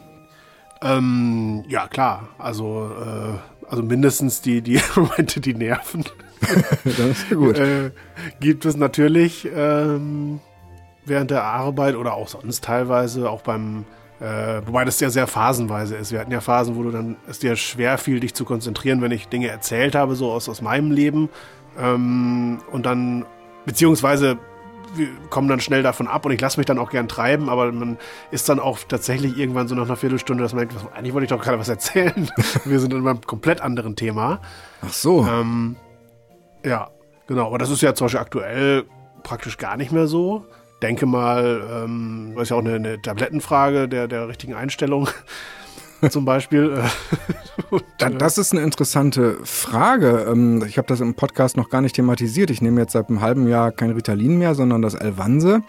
Ähm, 0.83 1.65
ja, 1.69 1.89
klar. 1.89 2.29
Also, 2.39 2.91
äh, 3.01 3.69
also 3.69 3.83
mindestens 3.83 4.41
die, 4.41 4.63
die 4.63 4.81
Momente, 4.97 5.41
die 5.41 5.55
nerven. 5.55 6.05
das 6.85 6.99
ist 6.99 7.31
gut. 7.31 7.59
äh, 7.59 7.91
gibt 8.41 8.65
es 8.65 8.77
natürlich 8.77 9.49
ähm, 9.55 10.41
während 11.05 11.31
der 11.31 11.43
Arbeit 11.43 11.97
oder 11.97 12.15
auch 12.15 12.29
sonst 12.29 12.65
teilweise, 12.65 13.29
auch 13.29 13.43
beim, 13.43 13.85
äh, 14.21 14.67
wobei 14.67 14.85
das 14.85 14.99
ja 15.01 15.11
sehr 15.11 15.27
phasenweise 15.27 15.97
ist. 15.97 16.11
Wir 16.13 16.21
hatten 16.21 16.33
ja 16.33 16.41
Phasen, 16.41 16.77
wo 16.77 16.83
du 16.83 16.91
dann 16.91 17.17
es 17.29 17.39
dir 17.39 17.55
schwer 17.57 17.99
fiel, 17.99 18.21
dich 18.21 18.35
zu 18.35 18.45
konzentrieren, 18.45 19.01
wenn 19.01 19.13
ich 19.13 19.29
Dinge 19.29 19.49
erzählt 19.49 19.95
habe, 19.95 20.17
so 20.17 20.33
aus, 20.33 20.49
aus 20.49 20.61
meinem 20.61 20.91
Leben. 20.91 21.29
Ähm, 21.79 22.61
und 22.73 22.85
dann, 22.87 23.25
beziehungsweise 23.65 24.39
wir 24.95 25.09
kommen 25.31 25.49
dann 25.49 25.61
schnell 25.61 25.83
davon 25.83 26.09
ab 26.09 26.25
und 26.25 26.33
ich 26.33 26.41
lasse 26.41 26.59
mich 26.59 26.67
dann 26.67 26.79
auch 26.79 26.91
gern 26.91 27.09
treiben, 27.09 27.49
aber 27.49 27.71
man 27.73 27.99
ist 28.31 28.49
dann 28.49 28.59
auch 28.59 28.79
tatsächlich 28.89 29.37
irgendwann 29.37 29.69
so 29.69 29.75
nach 29.75 29.85
einer 29.85 29.97
Viertelstunde, 29.97 30.43
dass 30.43 30.53
man 30.53 30.67
denkt, 30.67 30.83
eigentlich 30.95 31.13
wollte 31.13 31.25
ich 31.25 31.31
doch 31.31 31.43
gerade 31.43 31.59
was 31.59 31.69
erzählen. 31.69 32.31
wir 32.65 32.81
sind 32.81 32.93
in 32.93 33.07
einem 33.07 33.21
komplett 33.21 33.61
anderen 33.61 33.97
Thema. 33.97 34.41
Ach 34.83 34.93
so. 34.93 35.27
Ähm, 35.27 35.77
ja, 36.65 36.91
genau. 37.27 37.47
Aber 37.47 37.59
das 37.59 37.71
ist 37.71 37.83
ja 37.83 37.95
zum 37.95 38.07
Beispiel 38.07 38.21
aktuell 38.21 38.85
praktisch 39.23 39.59
gar 39.59 39.77
nicht 39.77 39.93
mehr 39.93 40.07
so. 40.07 40.45
Denke 40.83 41.07
mal, 41.07 41.85
ähm, 41.85 42.33
das 42.35 42.45
ist 42.45 42.51
ja 42.51 42.57
auch 42.57 42.61
eine, 42.61 42.75
eine 42.75 43.03
Tablettenfrage 43.03 43.89
der, 43.89 44.07
der 44.07 44.29
richtigen 44.29 44.55
Einstellung 44.55 45.09
zum 46.11 46.25
Beispiel. 46.25 46.83
das 48.19 48.39
ist 48.39 48.53
eine 48.53 48.63
interessante 48.63 49.39
Frage. 49.43 50.27
Ähm, 50.31 50.65
ich 50.67 50.79
habe 50.79 50.87
das 50.87 51.01
im 51.01 51.15
Podcast 51.15 51.57
noch 51.57 51.69
gar 51.69 51.81
nicht 51.81 51.97
thematisiert. 51.97 52.51
Ich 52.51 52.63
nehme 52.63 52.81
jetzt 52.81 52.93
seit 52.93 53.09
einem 53.09 53.21
halben 53.21 53.49
Jahr 53.49 53.73
kein 53.73 53.91
Ritalin 53.91 54.39
mehr, 54.39 54.55
sondern 54.55 54.83
das 54.83 54.95
Elvanse. 54.95 55.63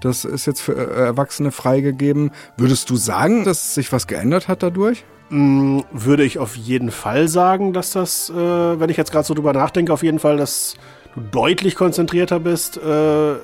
Das 0.00 0.24
ist 0.24 0.46
jetzt 0.46 0.60
für 0.60 0.74
äh, 0.74 1.06
Erwachsene 1.06 1.50
freigegeben. 1.50 2.30
Würdest 2.56 2.90
du 2.90 2.96
sagen, 2.96 3.44
dass 3.44 3.74
sich 3.74 3.92
was 3.92 4.06
geändert 4.06 4.46
hat 4.46 4.62
dadurch? 4.62 5.04
Mm, 5.30 5.80
würde 5.92 6.24
ich 6.24 6.38
auf 6.38 6.56
jeden 6.56 6.90
Fall 6.90 7.28
sagen, 7.28 7.72
dass 7.72 7.90
das, 7.90 8.30
äh, 8.30 8.34
wenn 8.34 8.88
ich 8.88 8.96
jetzt 8.96 9.10
gerade 9.10 9.26
so 9.26 9.34
drüber 9.34 9.52
nachdenke, 9.52 9.92
auf 9.92 10.02
jeden 10.02 10.20
Fall, 10.20 10.36
dass 10.36 10.76
du 11.14 11.20
deutlich 11.20 11.74
konzentrierter 11.74 12.38
bist, 12.40 12.76
äh, 12.76 13.34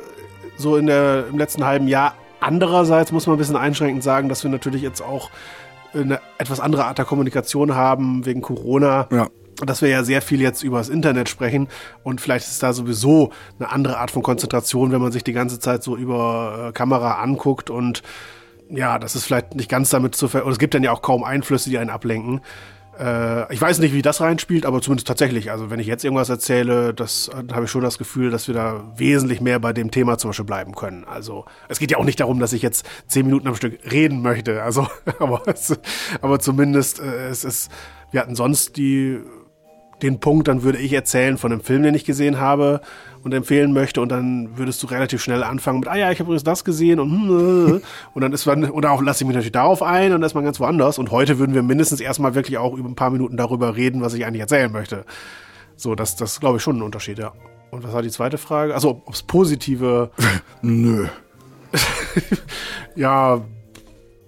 so 0.57 0.77
in 0.77 0.87
der, 0.87 1.27
im 1.29 1.39
letzten 1.39 1.65
halben 1.65 1.89
Jahr. 1.89 2.15
Andererseits 2.41 3.13
muss 3.13 3.27
man 3.27 3.37
ein 3.37 3.39
bisschen 3.39 3.57
einschränkend 3.57 4.03
sagen, 4.03 4.29
dass 4.29 4.45
wir 4.45 4.51
natürlich 4.51 4.83
jetzt 4.83 5.01
auch 5.01 5.31
eine 5.95 6.21
etwas 6.39 6.61
andere 6.61 6.85
Art 6.85 6.99
der 6.99 7.05
Kommunikation 7.05 7.75
haben 7.75 8.27
wegen 8.27 8.43
Corona. 8.43 9.09
Ja. 9.11 9.29
Dass 9.65 9.83
wir 9.83 9.89
ja 9.89 10.03
sehr 10.03 10.21
viel 10.21 10.41
jetzt 10.41 10.65
über 10.65 10.79
das 10.79 10.89
Internet 10.89 11.29
sprechen 11.29 11.69
und 12.03 12.21
vielleicht 12.21 12.49
ist 12.49 12.61
da 12.63 12.73
sowieso 12.73 13.31
eine 13.59 13.71
andere 13.71 13.99
Art 13.99 14.11
von 14.11 14.23
Konzentration, 14.23 14.91
wenn 14.91 15.01
man 15.01 15.13
sich 15.13 15.23
die 15.23 15.33
ganze 15.33 15.61
Zeit 15.61 15.85
so 15.85 15.97
über 15.97 16.71
äh, 16.71 16.73
Kamera 16.73 17.23
anguckt 17.23 17.71
und 17.71 18.03
ja, 18.69 18.99
das 18.99 19.15
ist 19.15 19.25
vielleicht 19.25 19.55
nicht 19.55 19.71
ganz 19.71 19.91
damit 19.91 20.17
zu 20.17 20.27
ver... 20.27 20.45
Und 20.45 20.51
es 20.53 20.59
gibt 20.59 20.75
dann 20.75 20.83
ja 20.83 20.91
auch 20.91 21.03
kaum 21.03 21.23
Einflüsse, 21.23 21.71
die 21.71 21.79
einen 21.79 21.91
ablenken. 21.91 22.41
Äh, 22.99 23.53
ich 23.53 23.61
weiß 23.61 23.79
nicht, 23.79 23.95
wie 23.95 24.03
das 24.03 24.21
reinspielt, 24.21 24.67
aber 24.67 24.81
zumindest 24.81 25.09
tatsächlich. 25.09 25.51
Also 25.51 25.71
wenn 25.71 25.81
ich 25.81 25.87
jetzt 25.87 26.05
irgendwas 26.05 26.29
erzähle, 26.29 26.95
das 26.95 27.31
habe 27.53 27.65
ich 27.65 27.71
schon 27.71 27.83
das 27.83 27.99
Gefühl, 27.99 28.31
dass 28.31 28.47
wir 28.47 28.55
da 28.55 28.93
wesentlich 28.97 29.41
mehr 29.41 29.59
bei 29.59 29.73
dem 29.73 29.91
Thema 29.91 30.19
zum 30.19 30.31
Beispiel 30.31 30.45
bleiben 30.45 30.75
können. 30.75 31.05
Also 31.05 31.45
es 31.69 31.79
geht 31.79 31.91
ja 31.91 31.99
auch 31.99 32.05
nicht 32.05 32.21
darum, 32.21 32.41
dass 32.41 32.53
ich 32.53 32.63
jetzt 32.63 32.87
zehn 33.07 33.27
Minuten 33.27 33.49
am 33.49 33.57
Stück 33.57 33.79
reden 33.91 34.23
möchte. 34.23 34.63
Also, 34.63 34.87
aber, 35.19 35.43
es, 35.47 35.79
aber 36.21 36.39
zumindest 36.39 37.01
äh, 37.01 37.29
es 37.29 37.45
ist, 37.45 37.71
wir 38.11 38.21
hatten 38.21 38.37
sonst 38.37 38.77
die 38.77 39.21
den 40.05 40.21
Punkt, 40.21 40.49
dann 40.49 40.63
würde 40.63 40.79
ich 40.79 40.93
erzählen 40.93 41.39
von 41.39 41.51
einem 41.51 41.63
Film, 41.63 41.83
den 41.83 41.95
ich 41.95 42.05
gesehen 42.05 42.39
habe 42.39 42.81
und 43.23 43.33
empfehlen 43.33 43.73
möchte 43.73 44.01
und 44.01 44.11
dann 44.11 44.57
würdest 44.57 44.83
du 44.83 44.87
relativ 44.87 45.23
schnell 45.23 45.43
anfangen 45.43 45.81
mit, 45.81 45.89
ah 45.89 45.97
ja, 45.97 46.11
ich 46.11 46.19
habe 46.19 46.29
übrigens 46.29 46.45
das 46.45 46.65
gesehen 46.65 47.01
und 47.01 47.83
und 48.15 48.21
dann 48.21 48.33
ist 48.33 48.47
man, 48.47 48.71
oder 48.71 48.93
auch 48.93 49.03
lasse 49.03 49.25
ich 49.25 49.27
mich 49.27 49.35
natürlich 49.35 49.53
darauf 49.53 49.83
ein 49.83 50.13
und 50.13 50.21
dann 50.21 50.27
ist 50.27 50.35
man 50.35 50.45
ganz 50.45 50.61
woanders 50.61 50.99
und 50.99 51.11
heute 51.11 51.39
würden 51.39 51.55
wir 51.55 51.63
mindestens 51.63 52.01
erstmal 52.01 52.35
wirklich 52.35 52.59
auch 52.59 52.75
über 52.75 52.89
ein 52.89 52.95
paar 52.95 53.11
Minuten 53.11 53.37
darüber 53.37 53.77
reden, 53.77 54.03
was 54.03 54.15
ich 54.15 54.27
eigentlich 54.27 54.43
erzählen 54.43 54.71
möchte. 54.71 55.05
So, 55.77 55.95
das, 55.95 56.17
das 56.17 56.39
glaube 56.39 56.59
ich 56.59 56.63
schon 56.63 56.77
ein 56.77 56.83
Unterschied, 56.83 57.19
ja. 57.19 57.33
Und 57.71 57.83
was 57.83 57.93
war 57.93 58.03
die 58.03 58.11
zweite 58.11 58.39
Frage? 58.39 58.75
Also, 58.75 59.03
ob 59.07 59.15
es 59.15 59.25
positive... 59.25 60.11
Nö. 60.63 61.09
ja, 62.95 63.41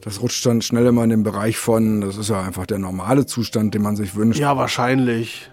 das 0.01 0.21
rutscht 0.21 0.45
dann 0.45 0.63
schnell 0.63 0.87
immer 0.87 1.05
in 1.05 1.11
den 1.11 1.23
Bereich 1.23 1.57
von, 1.57 2.01
das 2.01 2.17
ist 2.17 2.29
ja 2.29 2.43
einfach 2.43 2.67
der 2.67 2.81
normale 2.81 3.27
Zustand, 3.27 3.75
den 3.75 3.83
man 3.83 3.95
sich 3.95 4.17
wünscht. 4.17 4.41
Ja, 4.41 4.57
wahrscheinlich 4.57 5.51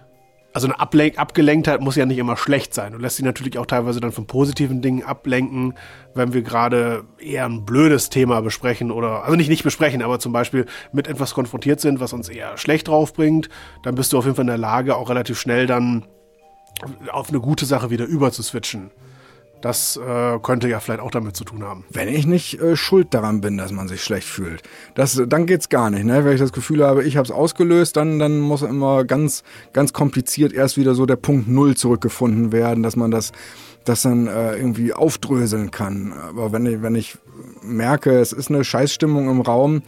also 0.54 0.68
eine 0.68 0.78
Ablen 0.78 1.18
Abgelenktheit 1.18 1.80
muss 1.80 1.96
ja 1.96 2.06
nicht 2.06 2.16
immer 2.16 2.36
schlecht 2.36 2.74
sein. 2.74 2.92
Du 2.92 2.98
lässt 2.98 3.16
sich 3.16 3.24
natürlich 3.24 3.58
auch 3.58 3.66
teilweise 3.66 4.00
dann 4.00 4.12
von 4.12 4.26
positiven 4.26 4.80
Dingen 4.80 5.02
ablenken, 5.02 5.74
wenn 6.14 6.32
wir 6.32 6.42
gerade 6.42 7.04
eher 7.18 7.44
ein 7.44 7.64
blödes 7.64 8.08
Thema 8.08 8.40
besprechen 8.40 8.92
oder, 8.92 9.24
also 9.24 9.34
nicht 9.34 9.48
nicht 9.48 9.64
besprechen, 9.64 10.00
aber 10.00 10.20
zum 10.20 10.32
Beispiel 10.32 10.66
mit 10.92 11.08
etwas 11.08 11.34
konfrontiert 11.34 11.80
sind, 11.80 11.98
was 11.98 12.12
uns 12.12 12.28
eher 12.28 12.56
schlecht 12.56 12.86
draufbringt, 12.86 13.48
dann 13.82 13.96
bist 13.96 14.12
du 14.12 14.18
auf 14.18 14.24
jeden 14.24 14.36
Fall 14.36 14.44
in 14.44 14.48
der 14.48 14.58
Lage, 14.58 14.96
auch 14.96 15.10
relativ 15.10 15.40
schnell 15.40 15.66
dann 15.66 16.04
auf 17.10 17.30
eine 17.30 17.40
gute 17.40 17.66
Sache 17.66 17.90
wieder 17.90 18.04
überzuswitchen. 18.04 18.92
Das 19.64 19.96
äh, 19.96 20.38
könnte 20.40 20.68
ja 20.68 20.78
vielleicht 20.78 21.00
auch 21.00 21.10
damit 21.10 21.36
zu 21.36 21.44
tun 21.44 21.64
haben. 21.64 21.84
Wenn 21.88 22.08
ich 22.08 22.26
nicht 22.26 22.60
äh, 22.60 22.76
schuld 22.76 23.14
daran 23.14 23.40
bin, 23.40 23.56
dass 23.56 23.72
man 23.72 23.88
sich 23.88 24.04
schlecht 24.04 24.28
fühlt, 24.28 24.62
das, 24.94 25.22
dann 25.26 25.46
geht's 25.46 25.70
gar 25.70 25.88
nicht. 25.88 26.04
Ne? 26.04 26.22
Wenn 26.22 26.34
ich 26.34 26.40
das 26.40 26.52
Gefühl 26.52 26.84
habe, 26.84 27.02
ich 27.02 27.16
habe 27.16 27.24
es 27.24 27.30
ausgelöst, 27.30 27.96
dann, 27.96 28.18
dann 28.18 28.40
muss 28.40 28.60
immer 28.60 29.04
ganz, 29.04 29.42
ganz 29.72 29.94
kompliziert 29.94 30.52
erst 30.52 30.76
wieder 30.76 30.94
so 30.94 31.06
der 31.06 31.16
Punkt 31.16 31.48
Null 31.48 31.78
zurückgefunden 31.78 32.52
werden, 32.52 32.82
dass 32.82 32.94
man 32.94 33.10
das, 33.10 33.32
das 33.86 34.02
dann 34.02 34.26
äh, 34.26 34.54
irgendwie 34.54 34.92
aufdröseln 34.92 35.70
kann. 35.70 36.12
Aber 36.12 36.52
wenn 36.52 36.66
ich, 36.66 36.82
wenn 36.82 36.94
ich 36.94 37.16
merke, 37.62 38.18
es 38.18 38.34
ist 38.34 38.50
eine 38.50 38.64
Scheißstimmung 38.64 39.30
im 39.30 39.40
Raum, 39.40 39.80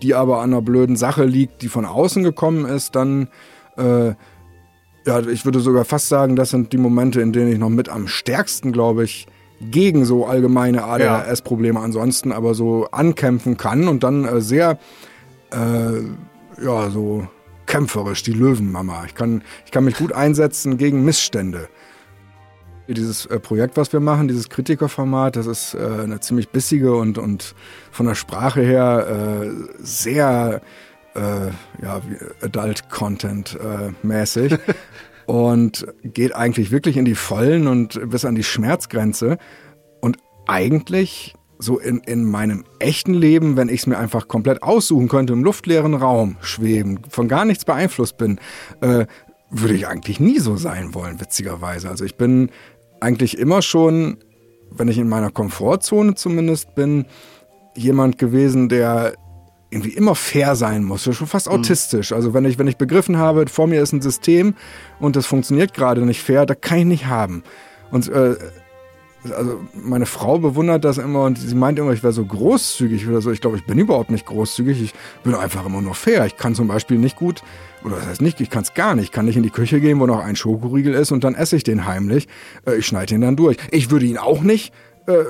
die 0.00 0.14
aber 0.14 0.40
an 0.40 0.54
einer 0.54 0.62
blöden 0.62 0.96
Sache 0.96 1.24
liegt, 1.24 1.60
die 1.60 1.68
von 1.68 1.84
außen 1.84 2.22
gekommen 2.22 2.64
ist, 2.64 2.96
dann 2.96 3.28
äh, 3.76 4.14
ja, 5.08 5.20
ich 5.20 5.46
würde 5.46 5.60
sogar 5.60 5.86
fast 5.86 6.08
sagen, 6.08 6.36
das 6.36 6.50
sind 6.50 6.74
die 6.74 6.76
Momente, 6.76 7.22
in 7.22 7.32
denen 7.32 7.50
ich 7.50 7.58
noch 7.58 7.70
mit 7.70 7.88
am 7.88 8.08
stärksten, 8.08 8.72
glaube 8.72 9.04
ich, 9.04 9.26
gegen 9.58 10.04
so 10.04 10.26
allgemeine 10.26 10.84
ADHS-Probleme 10.84 11.80
ansonsten 11.80 12.30
aber 12.30 12.52
so 12.52 12.86
ankämpfen 12.92 13.56
kann 13.56 13.88
und 13.88 14.04
dann 14.04 14.26
äh, 14.26 14.42
sehr, 14.42 14.78
äh, 15.50 16.62
ja, 16.62 16.90
so 16.90 17.26
kämpferisch, 17.64 18.22
die 18.22 18.34
Löwenmama. 18.34 19.04
Ich 19.06 19.14
kann, 19.14 19.42
ich 19.64 19.70
kann 19.70 19.84
mich 19.84 19.96
gut 19.96 20.12
einsetzen 20.12 20.76
gegen 20.76 21.06
Missstände. 21.06 21.68
Dieses 22.86 23.24
äh, 23.24 23.40
Projekt, 23.40 23.78
was 23.78 23.90
wir 23.94 24.00
machen, 24.00 24.28
dieses 24.28 24.50
Kritikerformat, 24.50 25.36
das 25.36 25.46
ist 25.46 25.74
äh, 25.74 26.02
eine 26.02 26.20
ziemlich 26.20 26.50
bissige 26.50 26.94
und, 26.94 27.16
und 27.16 27.54
von 27.90 28.04
der 28.04 28.14
Sprache 28.14 28.60
her 28.60 29.42
äh, 29.42 29.48
sehr 29.78 30.60
äh, 31.18 31.82
ja, 31.82 32.00
Adult 32.42 32.88
Content 32.90 33.58
äh, 33.60 33.92
und 35.26 35.86
geht 36.04 36.34
eigentlich 36.34 36.70
wirklich 36.70 36.96
in 36.96 37.04
die 37.04 37.14
Vollen 37.14 37.66
und 37.66 38.00
bis 38.10 38.24
an 38.24 38.34
die 38.34 38.44
Schmerzgrenze. 38.44 39.38
Und 40.00 40.18
eigentlich 40.46 41.34
so 41.58 41.78
in, 41.78 41.98
in 41.98 42.24
meinem 42.24 42.64
echten 42.78 43.14
Leben, 43.14 43.56
wenn 43.56 43.68
ich 43.68 43.80
es 43.80 43.86
mir 43.86 43.98
einfach 43.98 44.28
komplett 44.28 44.62
aussuchen 44.62 45.08
könnte, 45.08 45.32
im 45.32 45.42
luftleeren 45.42 45.94
Raum 45.94 46.36
schweben, 46.40 47.00
von 47.08 47.26
gar 47.26 47.44
nichts 47.44 47.64
beeinflusst 47.64 48.16
bin, 48.16 48.38
äh, 48.80 49.06
würde 49.50 49.74
ich 49.74 49.88
eigentlich 49.88 50.20
nie 50.20 50.38
so 50.38 50.56
sein 50.56 50.94
wollen, 50.94 51.20
witzigerweise. 51.20 51.88
Also 51.88 52.04
ich 52.04 52.16
bin 52.16 52.50
eigentlich 53.00 53.38
immer 53.38 53.62
schon, 53.62 54.18
wenn 54.70 54.88
ich 54.88 54.98
in 54.98 55.08
meiner 55.08 55.30
Komfortzone 55.30 56.14
zumindest 56.14 56.74
bin, 56.74 57.06
jemand 57.74 58.18
gewesen, 58.18 58.68
der 58.68 59.14
irgendwie 59.70 59.90
immer 59.90 60.14
fair 60.14 60.56
sein 60.56 60.84
muss, 60.84 61.02
schon 61.02 61.26
fast 61.26 61.48
autistisch. 61.48 62.12
Also 62.12 62.32
wenn 62.32 62.44
ich, 62.44 62.58
wenn 62.58 62.68
ich 62.68 62.78
begriffen 62.78 63.18
habe, 63.18 63.46
vor 63.48 63.66
mir 63.66 63.82
ist 63.82 63.92
ein 63.92 64.00
System 64.00 64.54
und 64.98 65.14
das 65.16 65.26
funktioniert 65.26 65.74
gerade 65.74 66.00
nicht 66.02 66.22
fair, 66.22 66.46
da 66.46 66.54
kann 66.54 66.78
ich 66.78 66.84
nicht 66.86 67.06
haben. 67.06 67.42
Und 67.90 68.08
äh, 68.08 68.36
also 69.36 69.60
meine 69.74 70.06
Frau 70.06 70.38
bewundert 70.38 70.84
das 70.84 70.96
immer 70.96 71.24
und 71.24 71.38
sie 71.38 71.54
meint 71.54 71.78
immer, 71.78 71.92
ich 71.92 72.02
wäre 72.02 72.12
so 72.12 72.24
großzügig 72.24 73.08
oder 73.08 73.20
so. 73.20 73.30
Ich 73.30 73.40
glaube, 73.40 73.56
ich 73.56 73.64
bin 73.64 73.78
überhaupt 73.78 74.10
nicht 74.10 74.26
großzügig. 74.26 74.80
Ich 74.82 74.94
bin 75.22 75.34
einfach 75.34 75.66
immer 75.66 75.82
nur 75.82 75.94
fair. 75.94 76.24
Ich 76.26 76.36
kann 76.36 76.54
zum 76.54 76.68
Beispiel 76.68 76.98
nicht 76.98 77.16
gut, 77.16 77.42
oder 77.84 77.96
das 77.96 78.06
heißt 78.06 78.22
nicht, 78.22 78.40
ich 78.40 78.50
kann 78.50 78.62
es 78.62 78.74
gar 78.74 78.94
nicht. 78.94 79.06
Ich 79.06 79.12
kann 79.12 79.26
nicht 79.26 79.36
in 79.36 79.42
die 79.42 79.50
Küche 79.50 79.80
gehen, 79.80 80.00
wo 80.00 80.06
noch 80.06 80.24
ein 80.24 80.36
Schokoriegel 80.36 80.94
ist 80.94 81.12
und 81.12 81.24
dann 81.24 81.34
esse 81.34 81.56
ich 81.56 81.64
den 81.64 81.86
heimlich. 81.86 82.28
Äh, 82.66 82.76
ich 82.76 82.86
schneide 82.86 83.14
ihn 83.14 83.20
dann 83.20 83.36
durch. 83.36 83.56
Ich 83.70 83.90
würde 83.90 84.06
ihn 84.06 84.18
auch 84.18 84.40
nicht 84.40 84.72
äh, 85.08 85.24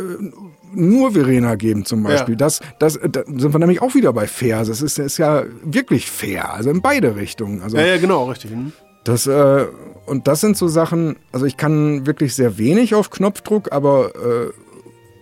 nur 0.74 1.12
Verena 1.12 1.54
geben 1.54 1.84
zum 1.84 2.02
Beispiel. 2.02 2.34
Ja. 2.34 2.38
Das, 2.38 2.60
das, 2.78 2.98
da 3.10 3.24
sind 3.24 3.52
wir 3.52 3.58
nämlich 3.58 3.80
auch 3.80 3.94
wieder 3.94 4.12
bei 4.12 4.26
fair. 4.26 4.64
Das 4.64 4.82
ist, 4.82 4.98
ist 4.98 5.18
ja 5.18 5.44
wirklich 5.62 6.10
fair, 6.10 6.52
also 6.52 6.70
in 6.70 6.82
beide 6.82 7.16
Richtungen. 7.16 7.62
Also, 7.62 7.76
ja, 7.76 7.86
ja, 7.86 7.96
genau, 7.98 8.24
richtig. 8.24 8.50
Hm. 8.50 8.72
Das, 9.04 9.26
äh, 9.26 9.66
und 10.06 10.26
das 10.26 10.40
sind 10.40 10.56
so 10.56 10.68
Sachen, 10.68 11.16
also 11.32 11.46
ich 11.46 11.56
kann 11.56 12.06
wirklich 12.06 12.34
sehr 12.34 12.58
wenig 12.58 12.94
auf 12.94 13.10
Knopfdruck, 13.10 13.72
aber 13.72 14.12
äh, 14.16 14.50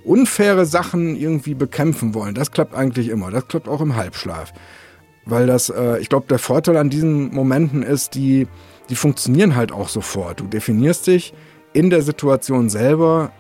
unfaire 0.05 0.67
Sachen 0.67 1.17
irgendwie 1.17 1.55
bekämpfen 1.55 2.15
wollen, 2.15 2.35
das 2.35 2.51
klappt 2.53 2.75
eigentlich 2.75 3.09
immer. 3.09 3.31
Das 3.31 3.47
klappt 3.49 3.69
auch 3.69 3.81
im 3.81 3.97
Halbschlaf. 3.97 4.53
Weil 5.25 5.47
das, 5.47 5.69
äh, 5.69 5.99
ich 5.99 6.09
glaube, 6.09 6.27
der 6.29 6.39
Vorteil 6.39 6.77
an 6.77 6.89
diesen 6.89 7.35
Momenten 7.35 7.83
ist, 7.83 8.15
die, 8.15 8.47
die 8.89 8.97
funktionieren 8.97 9.57
halt 9.57 9.73
auch 9.73 9.89
sofort. 9.89 10.41
Du 10.41 10.45
definierst 10.45 11.09
dich 11.09 11.35
in 11.73 11.91
der 11.91 12.03
Situation 12.03 12.69
selber 12.69 13.33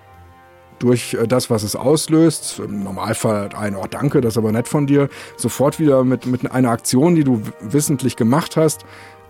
durch 0.78 1.14
äh, 1.14 1.26
das, 1.26 1.48
was 1.50 1.62
es 1.62 1.74
auslöst, 1.76 2.58
im 2.58 2.82
Normalfall 2.82 3.50
ein, 3.56 3.76
oh 3.76 3.86
danke, 3.88 4.20
das 4.20 4.34
ist 4.34 4.38
aber 4.38 4.52
nett 4.52 4.68
von 4.68 4.86
dir, 4.86 5.08
sofort 5.36 5.78
wieder 5.78 6.04
mit, 6.04 6.26
mit 6.26 6.50
einer 6.50 6.70
Aktion, 6.70 7.14
die 7.14 7.24
du 7.24 7.40
wissentlich 7.60 8.16
gemacht 8.16 8.56
hast, 8.56 8.84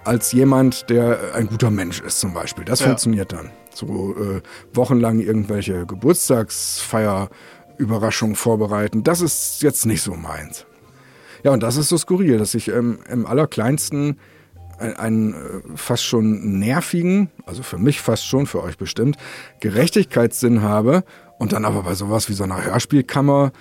als 0.05 0.33
jemand, 0.33 0.91
der 0.91 1.35
ein 1.35 1.47
guter 1.49 1.71
Mensch 1.71 2.01
ist 2.01 2.21
zum 2.21 2.33
Beispiel. 2.33 2.65
Das 2.65 2.81
ja. 2.81 2.87
funktioniert 2.87 3.33
dann. 3.33 3.51
So 3.75 4.15
äh, 4.17 4.41
wochenlang 4.73 5.21
irgendwelche 5.21 5.85
Geburtstagsfeier-Überraschungen 5.87 8.37
vorbereiten, 8.37 9.03
das 9.03 9.21
ist 9.21 9.61
jetzt 9.63 9.85
nicht 9.87 10.03
so 10.03 10.15
meins. 10.15 10.65
Ja, 11.43 11.51
und 11.53 11.63
das 11.63 11.77
ist 11.77 11.91
so 11.91 11.99
skurril, 11.99 12.39
dass 12.39 12.55
ich 12.55 12.69
ähm, 12.69 13.01
im 13.09 13.27
allerkleinsten 13.27 14.19
einen, 14.79 15.35
äh, 15.35 15.37
fast 15.75 16.05
schon 16.05 16.59
nervigen, 16.59 17.31
also 17.47 17.63
für 17.63 17.79
mich 17.79 18.01
fast 18.01 18.27
schon, 18.27 18.47
für 18.47 18.63
euch 18.63 18.77
bestimmt, 18.77 19.17
Gerechtigkeitssinn 19.61 20.63
habe 20.63 21.05
und 21.39 21.53
dann 21.53 21.65
aber 21.65 21.83
bei 21.83 21.95
sowas 21.95 22.29
wie 22.29 22.35
so 22.35 22.45
einer 22.45 22.65
Hörspielkammer 22.65 23.53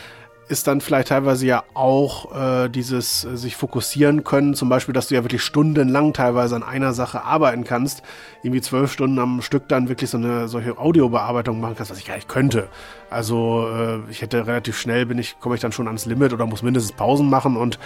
ist 0.49 0.67
dann 0.67 0.81
vielleicht 0.81 1.09
teilweise 1.09 1.47
ja 1.47 1.65
auch 1.75 2.35
äh, 2.35 2.69
dieses 2.69 3.25
äh, 3.25 3.37
sich 3.37 3.57
fokussieren 3.57 4.25
können, 4.25 4.55
zum 4.55 4.69
Beispiel, 4.69 4.93
dass 4.93 5.09
du 5.09 5.15
ja 5.15 5.23
wirklich 5.23 5.43
stundenlang 5.43 6.13
teilweise 6.13 6.57
an 6.57 6.63
einer 6.63 6.93
Sache 6.93 7.25
arbeiten 7.25 7.65
kannst, 7.65 8.03
irgendwie 8.43 8.63
zwölf 8.63 8.93
Stunden 8.93 9.19
am 9.19 9.43
Stück 9.43 9.69
dann 9.69 9.89
wirklich 9.89 10.11
so 10.11 10.19
eine 10.19 10.49
solche 10.49 10.79
Audiobearbeitung 10.79 11.61
machen 11.61 11.75
kannst, 11.77 11.91
was 11.91 11.99
ich 11.99 12.07
gar 12.07 12.17
nicht 12.17 12.29
könnte. 12.29 12.69
Also 13.11 13.69
äh, 13.71 14.11
ich 14.11 14.23
hätte 14.23 14.47
relativ 14.47 14.79
schnell 14.79 15.07
bin 15.07 15.19
ich 15.19 15.39
komme 15.41 15.55
ich 15.55 15.61
dann 15.61 15.73
schon 15.73 15.87
ans 15.87 16.07
Limit 16.07 16.33
oder 16.33 16.47
muss 16.47 16.63
mindestens 16.63 16.97
Pausen 16.97 17.29
machen 17.29 17.57
und 17.57 17.79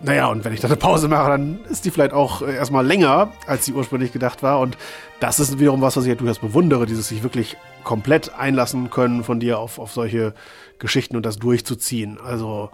naja, 0.00 0.26
und 0.26 0.44
wenn 0.44 0.52
ich 0.52 0.60
dann 0.60 0.70
eine 0.70 0.76
Pause 0.76 1.08
mache, 1.08 1.30
dann 1.30 1.60
ist 1.70 1.84
die 1.84 1.90
vielleicht 1.90 2.12
auch 2.12 2.42
äh, 2.42 2.54
erstmal 2.54 2.86
länger, 2.86 3.32
als 3.46 3.64
sie 3.64 3.72
ursprünglich 3.72 4.12
gedacht 4.12 4.42
war. 4.42 4.60
Und 4.60 4.76
das 5.20 5.40
ist 5.40 5.58
wiederum 5.58 5.80
was, 5.80 5.96
was 5.96 6.04
ich 6.04 6.10
ja 6.10 6.14
durchaus 6.14 6.40
bewundere, 6.40 6.84
dieses 6.84 7.08
sich 7.08 7.22
wirklich 7.22 7.56
komplett 7.84 8.34
einlassen 8.34 8.90
können 8.90 9.22
von 9.22 9.40
dir 9.40 9.58
auf, 9.58 9.78
auf 9.78 9.92
solche 9.92 10.34
Geschichten 10.78 11.16
und 11.16 11.24
das 11.24 11.36
durchzuziehen. 11.36 12.18
Also 12.24 12.70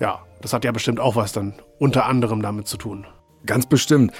ja, 0.00 0.20
das 0.42 0.52
hat 0.52 0.64
ja 0.64 0.72
bestimmt 0.72 1.00
auch 1.00 1.16
was 1.16 1.32
dann 1.32 1.54
unter 1.78 2.06
anderem 2.06 2.42
damit 2.42 2.68
zu 2.68 2.76
tun. 2.76 3.06
Ganz 3.46 3.66
bestimmt. 3.66 4.12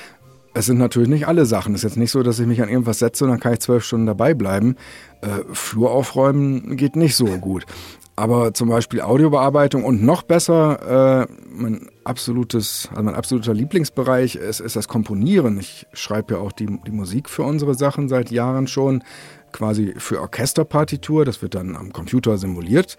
Es 0.55 0.67
sind 0.67 0.79
natürlich 0.79 1.09
nicht 1.09 1.29
alle 1.29 1.47
Sachen. 1.47 1.75
Es 1.75 1.81
ist 1.81 1.91
jetzt 1.91 1.99
nicht 1.99 2.11
so, 2.11 2.23
dass 2.23 2.41
ich 2.41 2.47
mich 2.47 2.63
an 2.63 2.69
irgendwas 2.69 2.99
setze 2.99 3.25
und 3.25 3.31
dann 3.31 3.41
kann 3.41 3.53
ich 3.53 3.61
zwölf 3.61 3.85
Stunden 3.85 4.07
dabei 4.07 4.35
bleiben. 4.35 4.77
Äh, 5.21 5.45
Flur 5.53 5.91
aufräumen 5.91 6.77
geht 6.77 6.97
nicht 6.97 7.15
so 7.15 7.27
gut. 7.27 7.65
Aber 8.17 8.53
zum 8.53 8.69
Beispiel 8.69 9.01
Audiobearbeitung 9.01 9.85
und 9.85 10.03
noch 10.03 10.23
besser, 10.23 11.29
äh, 11.29 11.33
mein 11.49 11.89
absolutes, 12.03 12.89
also 12.91 13.03
mein 13.05 13.15
absoluter 13.15 13.55
Lieblingsbereich 13.55 14.35
ist, 14.35 14.59
ist 14.59 14.75
das 14.75 14.89
Komponieren. 14.89 15.61
Ich 15.61 15.87
schreibe 15.93 16.35
ja 16.35 16.41
auch 16.41 16.51
die, 16.51 16.67
die 16.85 16.91
Musik 16.91 17.29
für 17.29 17.45
unsere 17.45 17.75
Sachen 17.75 18.09
seit 18.09 18.33
Jahren 18.33 18.67
schon, 18.67 19.05
quasi 19.53 19.95
für 19.99 20.21
Orchesterpartitur. 20.21 21.25
Das 21.25 21.43
wird 21.43 21.55
dann 21.55 21.77
am 21.77 21.93
Computer 21.93 22.39
simuliert. 22.39 22.97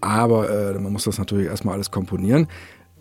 Aber 0.00 0.50
äh, 0.50 0.78
man 0.78 0.92
muss 0.92 1.04
das 1.04 1.18
natürlich 1.18 1.46
erstmal 1.46 1.74
alles 1.74 1.90
komponieren. 1.90 2.48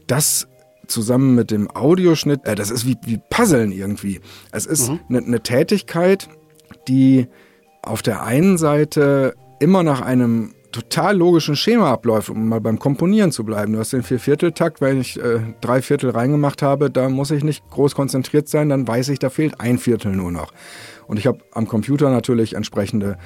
Das 0.07 0.47
zusammen 0.87 1.35
mit 1.35 1.51
dem 1.51 1.69
Audioschnitt, 1.73 2.45
äh, 2.45 2.55
das 2.55 2.69
ist 2.69 2.85
wie, 2.85 2.97
wie 3.05 3.19
Puzzeln 3.29 3.71
irgendwie. 3.71 4.19
Es 4.51 4.65
ist 4.65 4.89
eine 4.89 4.97
mhm. 4.97 5.05
ne, 5.09 5.21
ne 5.21 5.39
Tätigkeit, 5.41 6.29
die 6.87 7.27
auf 7.81 8.01
der 8.01 8.23
einen 8.23 8.57
Seite 8.57 9.33
immer 9.59 9.83
nach 9.83 10.01
einem 10.01 10.53
total 10.71 11.17
logischen 11.17 11.55
Schema 11.55 11.91
abläuft, 11.91 12.29
um 12.29 12.47
mal 12.47 12.61
beim 12.61 12.79
Komponieren 12.79 13.31
zu 13.31 13.43
bleiben. 13.43 13.73
Du 13.73 13.79
hast 13.79 13.93
den 13.93 14.03
Viervierteltakt, 14.03 14.81
wenn 14.81 15.01
ich 15.01 15.19
äh, 15.19 15.39
drei 15.59 15.81
Viertel 15.81 16.11
reingemacht 16.11 16.61
habe, 16.61 16.89
da 16.89 17.09
muss 17.09 17.31
ich 17.31 17.43
nicht 17.43 17.67
groß 17.69 17.93
konzentriert 17.93 18.47
sein, 18.47 18.69
dann 18.69 18.87
weiß 18.87 19.09
ich, 19.09 19.19
da 19.19 19.29
fehlt 19.29 19.59
ein 19.59 19.77
Viertel 19.77 20.13
nur 20.13 20.31
noch. 20.31 20.53
Und 21.11 21.17
ich 21.17 21.27
habe 21.27 21.39
am 21.51 21.67
Computer 21.67 22.09
natürlich 22.09 22.55
entsprechende 22.55 23.17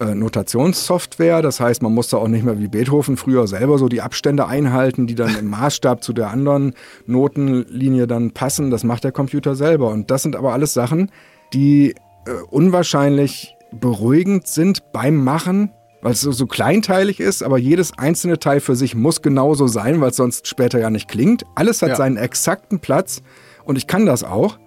äh, 0.00 0.12
Notationssoftware, 0.12 1.40
das 1.40 1.60
heißt, 1.60 1.82
man 1.82 1.94
muss 1.94 2.08
da 2.08 2.16
auch 2.16 2.26
nicht 2.26 2.44
mehr 2.44 2.58
wie 2.58 2.66
Beethoven 2.66 3.16
früher 3.16 3.46
selber 3.46 3.78
so 3.78 3.86
die 3.86 4.00
Abstände 4.00 4.48
einhalten, 4.48 5.06
die 5.06 5.14
dann 5.14 5.38
im 5.38 5.46
Maßstab 5.50 6.02
zu 6.02 6.12
der 6.12 6.30
anderen 6.30 6.74
Notenlinie 7.06 8.08
dann 8.08 8.32
passen. 8.32 8.72
Das 8.72 8.82
macht 8.82 9.04
der 9.04 9.12
Computer 9.12 9.54
selber. 9.54 9.90
Und 9.90 10.10
das 10.10 10.24
sind 10.24 10.34
aber 10.34 10.52
alles 10.52 10.74
Sachen, 10.74 11.12
die 11.52 11.90
äh, 12.26 12.32
unwahrscheinlich 12.50 13.54
beruhigend 13.70 14.48
sind 14.48 14.90
beim 14.92 15.22
Machen 15.22 15.70
weil 16.00 16.12
es 16.12 16.20
so, 16.20 16.30
so 16.30 16.46
kleinteilig 16.46 17.18
ist, 17.18 17.42
aber 17.42 17.58
jedes 17.58 17.98
einzelne 17.98 18.38
Teil 18.38 18.60
für 18.60 18.76
sich 18.76 18.94
muss 18.94 19.20
genauso 19.20 19.66
sein, 19.66 20.00
weil 20.00 20.10
es 20.10 20.16
sonst 20.16 20.46
später 20.46 20.78
ja 20.78 20.90
nicht 20.90 21.08
klingt. 21.08 21.44
Alles 21.56 21.82
hat 21.82 21.88
ja. 21.88 21.96
seinen 21.96 22.16
exakten 22.16 22.78
Platz 22.78 23.20
und 23.64 23.76
ich 23.76 23.88
kann 23.88 24.06
das 24.06 24.22
auch 24.22 24.58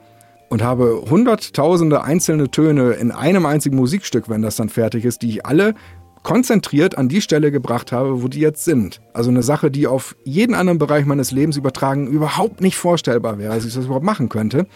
und 0.52 0.62
habe 0.62 1.06
hunderttausende 1.10 2.04
einzelne 2.04 2.52
Töne 2.52 2.92
in 2.92 3.12
einem 3.12 3.46
einzigen 3.46 3.78
Musikstück, 3.78 4.28
wenn 4.28 4.42
das 4.42 4.58
dann 4.58 4.68
fertig 4.68 5.06
ist, 5.06 5.22
die 5.22 5.30
ich 5.30 5.46
alle 5.46 5.76
konzentriert 6.24 6.98
an 6.98 7.08
die 7.08 7.22
Stelle 7.22 7.54
gebracht 7.54 7.94
habe, 7.94 8.22
wo 8.22 8.28
die 8.28 8.42
jetzt 8.42 8.66
sind. 8.66 9.02
Also 9.14 9.30
eine 9.30 9.44
Sache, 9.44 9.72
die 9.72 9.88
auf 9.88 10.14
jeden 10.26 10.54
anderen 10.54 10.78
Bereich 10.78 11.06
meines 11.06 11.32
Lebens 11.32 11.56
übertragen 11.56 12.06
überhaupt 12.06 12.60
nicht 12.60 12.76
vorstellbar 12.76 13.40
wäre, 13.40 13.56
dass 13.56 13.64
ich 13.64 13.74
das 13.74 13.86
überhaupt 13.86 14.04
machen 14.04 14.28
könnte. 14.28 14.68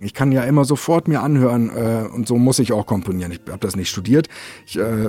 Ich 0.00 0.12
kann 0.12 0.32
ja 0.32 0.42
immer 0.42 0.66
sofort 0.66 1.08
mir 1.08 1.22
anhören 1.22 1.70
äh, 1.70 2.06
und 2.14 2.28
so 2.28 2.36
muss 2.36 2.58
ich 2.58 2.74
auch 2.74 2.84
komponieren. 2.84 3.32
Ich 3.32 3.40
habe 3.48 3.60
das 3.60 3.76
nicht 3.76 3.88
studiert. 3.88 4.28
Ich 4.66 4.78
äh, 4.78 5.08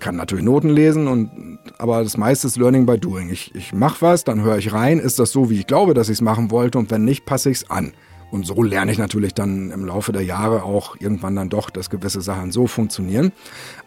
kann 0.00 0.16
natürlich 0.16 0.44
Noten 0.44 0.68
lesen 0.68 1.08
und 1.08 1.58
aber 1.78 2.02
das 2.02 2.18
meiste 2.18 2.46
ist 2.46 2.58
Learning 2.58 2.84
by 2.84 2.98
Doing. 2.98 3.30
Ich, 3.30 3.54
ich 3.54 3.72
mache 3.72 4.02
was, 4.02 4.24
dann 4.24 4.42
höre 4.42 4.58
ich 4.58 4.74
rein, 4.74 4.98
ist 4.98 5.18
das 5.18 5.32
so, 5.32 5.48
wie 5.48 5.60
ich 5.60 5.66
glaube, 5.66 5.94
dass 5.94 6.10
ich 6.10 6.18
es 6.18 6.20
machen 6.20 6.50
wollte 6.50 6.78
und 6.78 6.90
wenn 6.90 7.04
nicht, 7.04 7.24
passe 7.24 7.48
ich 7.48 7.62
es 7.62 7.70
an. 7.70 7.94
Und 8.30 8.46
so 8.46 8.62
lerne 8.62 8.92
ich 8.92 8.98
natürlich 8.98 9.34
dann 9.34 9.70
im 9.70 9.84
Laufe 9.84 10.12
der 10.12 10.22
Jahre 10.22 10.62
auch 10.62 10.96
irgendwann 10.98 11.36
dann 11.36 11.48
doch, 11.48 11.70
dass 11.70 11.90
gewisse 11.90 12.20
Sachen 12.20 12.52
so 12.52 12.66
funktionieren. 12.66 13.32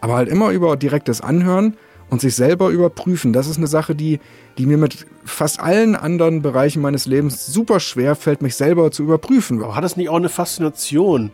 Aber 0.00 0.16
halt 0.16 0.28
immer 0.28 0.50
über 0.50 0.76
direktes 0.76 1.20
Anhören 1.20 1.76
und 2.10 2.20
sich 2.20 2.34
selber 2.34 2.68
überprüfen. 2.70 3.32
Das 3.32 3.46
ist 3.46 3.56
eine 3.56 3.68
Sache, 3.68 3.94
die, 3.94 4.20
die 4.58 4.66
mir 4.66 4.76
mit 4.76 5.06
fast 5.24 5.60
allen 5.60 5.94
anderen 5.94 6.42
Bereichen 6.42 6.82
meines 6.82 7.06
Lebens 7.06 7.46
super 7.46 7.80
schwer 7.80 8.16
fällt, 8.16 8.42
mich 8.42 8.56
selber 8.56 8.90
zu 8.90 9.04
überprüfen. 9.04 9.62
Aber 9.62 9.76
hat 9.76 9.84
das 9.84 9.96
nicht 9.96 10.08
auch 10.08 10.16
eine 10.16 10.28
Faszination? 10.28 11.30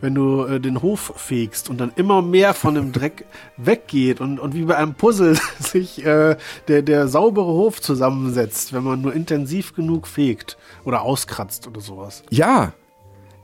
Wenn 0.00 0.14
du 0.14 0.44
äh, 0.44 0.60
den 0.60 0.82
Hof 0.82 1.12
fegst 1.16 1.70
und 1.70 1.78
dann 1.78 1.92
immer 1.96 2.22
mehr 2.22 2.54
von 2.54 2.74
dem 2.74 2.92
Dreck 2.92 3.24
weggeht 3.56 4.20
und, 4.20 4.38
und 4.38 4.54
wie 4.54 4.64
bei 4.64 4.76
einem 4.76 4.94
Puzzle 4.94 5.38
sich 5.58 6.04
äh, 6.04 6.36
der, 6.68 6.82
der 6.82 7.08
saubere 7.08 7.46
Hof 7.46 7.80
zusammensetzt, 7.80 8.72
wenn 8.72 8.84
man 8.84 9.00
nur 9.00 9.14
intensiv 9.14 9.74
genug 9.74 10.06
fegt 10.06 10.56
oder 10.84 11.02
auskratzt 11.02 11.66
oder 11.66 11.80
sowas. 11.80 12.22
Ja, 12.30 12.72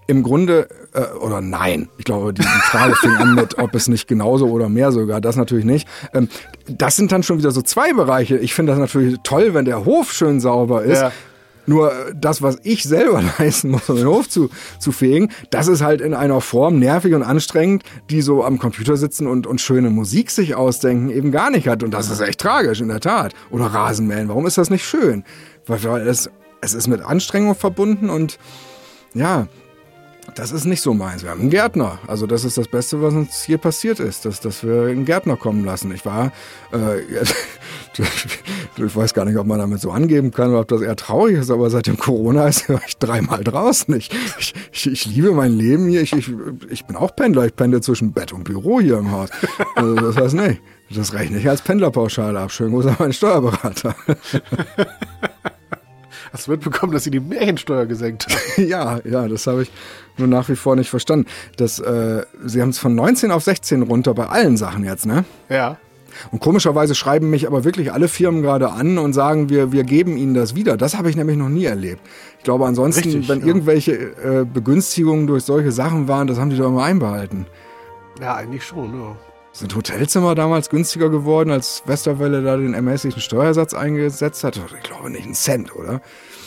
im 0.09 0.23
Grunde, 0.23 0.69
äh, 0.93 1.17
oder 1.19 1.41
nein, 1.41 1.89
ich 1.99 2.05
glaube, 2.05 2.33
die, 2.33 2.43
die 2.43 2.49
Frage 2.71 2.95
fing 2.95 3.17
an 3.17 3.35
mit, 3.35 3.59
ob 3.59 3.75
es 3.75 3.89
nicht 3.89 4.07
genauso 4.07 4.49
oder 4.49 4.69
mehr 4.69 4.93
sogar, 4.93 5.21
das 5.21 5.37
natürlich 5.37 5.65
nicht. 5.65 5.89
Ähm, 6.15 6.29
das 6.69 6.97
sind 6.97 7.11
dann 7.11 7.23
schon 7.25 7.39
wieder 7.39 7.51
so 7.51 7.61
zwei 7.61 7.93
Bereiche. 7.93 8.39
Ich 8.39 8.55
finde 8.55 8.73
das 8.73 8.79
natürlich 8.79 9.19
toll, 9.25 9.53
wenn 9.55 9.65
der 9.65 9.85
Hof 9.85 10.13
schön 10.13 10.41
sauber 10.41 10.85
ist. 10.85 11.01
Ja. 11.01 11.13
Nur 11.67 11.93
das, 12.15 12.43
was 12.43 12.59
ich 12.63 12.85
selber 12.85 13.23
leisten 13.39 13.71
muss, 13.71 13.89
um 13.91 13.97
den 13.97 14.07
Hof 14.07 14.29
zu, 14.29 14.51
zu 14.79 14.93
fegen, 14.93 15.31
das 15.51 15.69
ist 15.69 15.83
halt 15.83 16.01
in 16.01 16.15
einer 16.15 16.41
Form 16.41 16.79
nervig 16.79 17.15
und 17.15 17.23
anstrengend, 17.23 17.83
die 18.11 18.23
so 18.23 18.45
am 18.45 18.59
Computer 18.59 18.97
sitzen 18.97 19.27
und, 19.27 19.47
und 19.47 19.61
schöne 19.61 19.91
Musik 19.91 20.31
sich 20.31 20.55
ausdenken, 20.55 21.11
eben 21.11 21.33
gar 21.33 21.51
nicht 21.51 21.69
hat. 21.69 21.83
Und 21.83 21.93
das 21.93 22.11
ist 22.11 22.21
echt 22.21 22.41
tragisch, 22.41 22.81
in 22.81 22.89
der 22.89 23.01
Tat. 23.01 23.35
Oder 23.51 23.67
Rasenmähen, 23.67 24.29
warum 24.29 24.47
ist 24.47 24.59
das 24.59 24.71
nicht 24.71 24.87
schön? 24.87 25.25
Weil, 25.67 25.83
weil 25.85 26.09
es, 26.09 26.31
es 26.61 26.75
ist 26.75 26.87
mit 26.87 27.03
Anstrengung 27.03 27.55
verbunden 27.55 28.11
und 28.11 28.39
ja, 29.15 29.49
das 30.35 30.53
ist 30.53 30.65
nicht 30.65 30.83
so 30.83 30.93
meins. 30.93 31.23
Wir 31.23 31.31
haben 31.31 31.41
einen 31.41 31.51
Gärtner. 31.51 31.99
Also 32.07 32.27
das 32.27 32.45
ist 32.45 32.59
das 32.59 32.69
Beste, 32.69 33.01
was 33.01 33.15
uns 33.15 33.43
hier 33.43 33.59
passiert 33.59 34.01
ist, 34.01 34.25
dass, 34.25 34.41
dass 34.41 34.65
wir 34.65 34.87
einen 34.89 35.05
Gärtner 35.05 35.37
kommen 35.37 35.65
lassen. 35.65 35.93
Ich 35.93 36.05
war, 36.05 36.33
äh, 36.73 36.77
ich 38.77 38.97
weiß 38.97 39.15
gar 39.15 39.25
nicht, 39.25 39.37
ob 39.37 39.47
man 39.47 39.59
damit 39.59 39.81
so 39.81 39.91
angeben 39.91 40.31
kann 40.31 40.51
oder 40.51 40.61
ob 40.61 40.69
das 40.69 40.81
eher 40.81 40.97
traurig 40.97 41.39
ist, 41.39 41.51
aber 41.51 41.71
seit 41.71 41.87
dem 41.87 41.97
Corona 41.97 42.47
ist 42.47 42.69
ich 42.87 42.97
dreimal 42.99 43.43
draußen. 43.43 43.95
Ich, 43.97 44.11
ich, 44.39 44.87
ich, 44.87 45.07
liebe 45.07 45.33
mein 45.33 45.53
Leben 45.53 45.89
hier. 45.89 46.03
Ich, 46.03 46.13
ich, 46.13 46.31
ich 46.69 46.85
bin 46.87 46.97
auch 46.97 47.15
Pendler. 47.15 47.47
Ich 47.47 47.57
pendle 47.57 47.81
zwischen 47.81 48.13
Bett 48.13 48.33
und 48.33 48.45
Büro 48.45 48.81
hier 48.81 48.99
im 48.99 49.11
Haus. 49.11 49.31
Also 49.75 49.95
das 49.95 50.17
heißt, 50.17 50.35
nee, 50.35 50.61
das 50.91 51.15
rechne 51.15 51.39
ich 51.39 51.49
als 51.49 51.63
Pendlerpauschale 51.63 52.39
ab. 52.39 52.53
Schönen 52.53 52.73
Gruß 52.73 52.87
an 52.87 52.97
meinen 52.99 53.13
Steuerberater. 53.13 53.95
Hast 56.33 56.49
du 56.49 56.51
mitbekommen, 56.51 56.93
dass 56.93 57.05
sie 57.05 57.11
die 57.11 57.21
Märchensteuer 57.21 57.87
gesenkt 57.87 58.27
haben? 58.27 58.69
ja, 58.69 59.01
ja, 59.05 59.29
das 59.29 59.47
habe 59.47 59.63
ich 59.63 59.73
nur 60.19 60.29
nach 60.29 60.49
wie 60.49 60.57
vor 60.57 60.77
nicht 60.77 60.91
verstanden. 60.91 61.27
Das, 61.57 61.79
äh, 61.79 62.25
sie 62.45 62.61
haben 62.61 62.71
es 62.71 62.79
von 62.79 62.95
19 62.95 63.31
auf 63.31 63.43
16 63.45 63.83
runter 63.83 64.13
bei 64.15 64.27
allen 64.27 64.57
Sachen 64.57 64.85
jetzt, 64.85 65.07
ne? 65.07 65.25
Ja. 65.49 65.79
Und 66.31 66.41
komischerweise 66.41 66.95
schreiben 66.95 67.31
mich 67.31 67.47
aber 67.47 67.65
wirklich 67.65 67.93
alle 67.93 68.09
Firmen 68.09 68.43
gerade 68.43 68.71
an 68.71 68.99
und 68.99 69.13
sagen, 69.13 69.49
wir, 69.49 69.73
wir 69.73 69.85
geben 69.85 70.17
ihnen 70.17 70.35
das 70.35 70.55
wieder. 70.55 70.77
Das 70.77 70.97
habe 70.97 71.11
ich 71.11 71.17
nämlich 71.17 71.37
noch 71.37 71.49
nie 71.49 71.65
erlebt. 71.65 72.01
Ich 72.39 72.45
glaube 72.45 72.67
ansonsten, 72.67 73.05
Richtig, 73.05 73.29
wenn 73.29 73.41
ja. 73.41 73.47
irgendwelche 73.47 73.93
äh, 73.93 74.45
Begünstigungen 74.45 75.27
durch 75.27 75.45
solche 75.45 75.73
Sachen 75.73 76.09
waren, 76.09 76.27
das 76.27 76.39
haben 76.39 76.51
die 76.51 76.57
doch 76.57 76.69
immer 76.69 76.85
einbehalten. 76.85 77.47
Ja, 78.21 78.35
eigentlich 78.35 78.65
schon, 78.65 78.99
ja. 78.99 79.17
Sind 79.53 79.75
Hotelzimmer 79.75 80.35
damals 80.35 80.69
günstiger 80.69 81.09
geworden, 81.09 81.51
als 81.51 81.83
Westerwelle 81.87 82.43
da 82.43 82.59
den 82.59 82.75
ermäßigten 82.75 83.23
Steuersatz 83.23 83.73
eingesetzt 83.73 84.45
hat? 84.45 84.61
Ich 84.77 84.83
glaube 84.83 85.11
nicht 85.11 85.25
einen 85.25 85.35
Cent, 85.35 85.75
oder? 85.75 86.03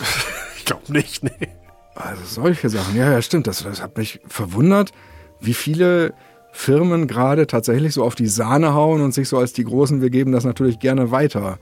ich 0.57 0.65
glaube 0.65 0.91
nicht, 0.93 1.23
nee. 1.23 1.49
Also 1.95 2.21
solche 2.23 2.69
Sachen. 2.69 2.95
Ja, 2.95 3.11
ja, 3.11 3.21
stimmt. 3.21 3.47
Das, 3.47 3.63
das 3.63 3.81
hat 3.81 3.97
mich 3.97 4.21
verwundert, 4.27 4.91
wie 5.39 5.53
viele 5.53 6.13
Firmen 6.51 7.07
gerade 7.07 7.47
tatsächlich 7.47 7.93
so 7.93 8.03
auf 8.03 8.15
die 8.15 8.27
Sahne 8.27 8.73
hauen 8.73 9.01
und 9.01 9.13
sich 9.13 9.29
so 9.29 9.37
als 9.37 9.53
die 9.53 9.63
Großen, 9.63 10.01
wir 10.01 10.09
geben 10.09 10.31
das 10.31 10.43
natürlich 10.43 10.79
gerne 10.79 11.11
weiter 11.11 11.59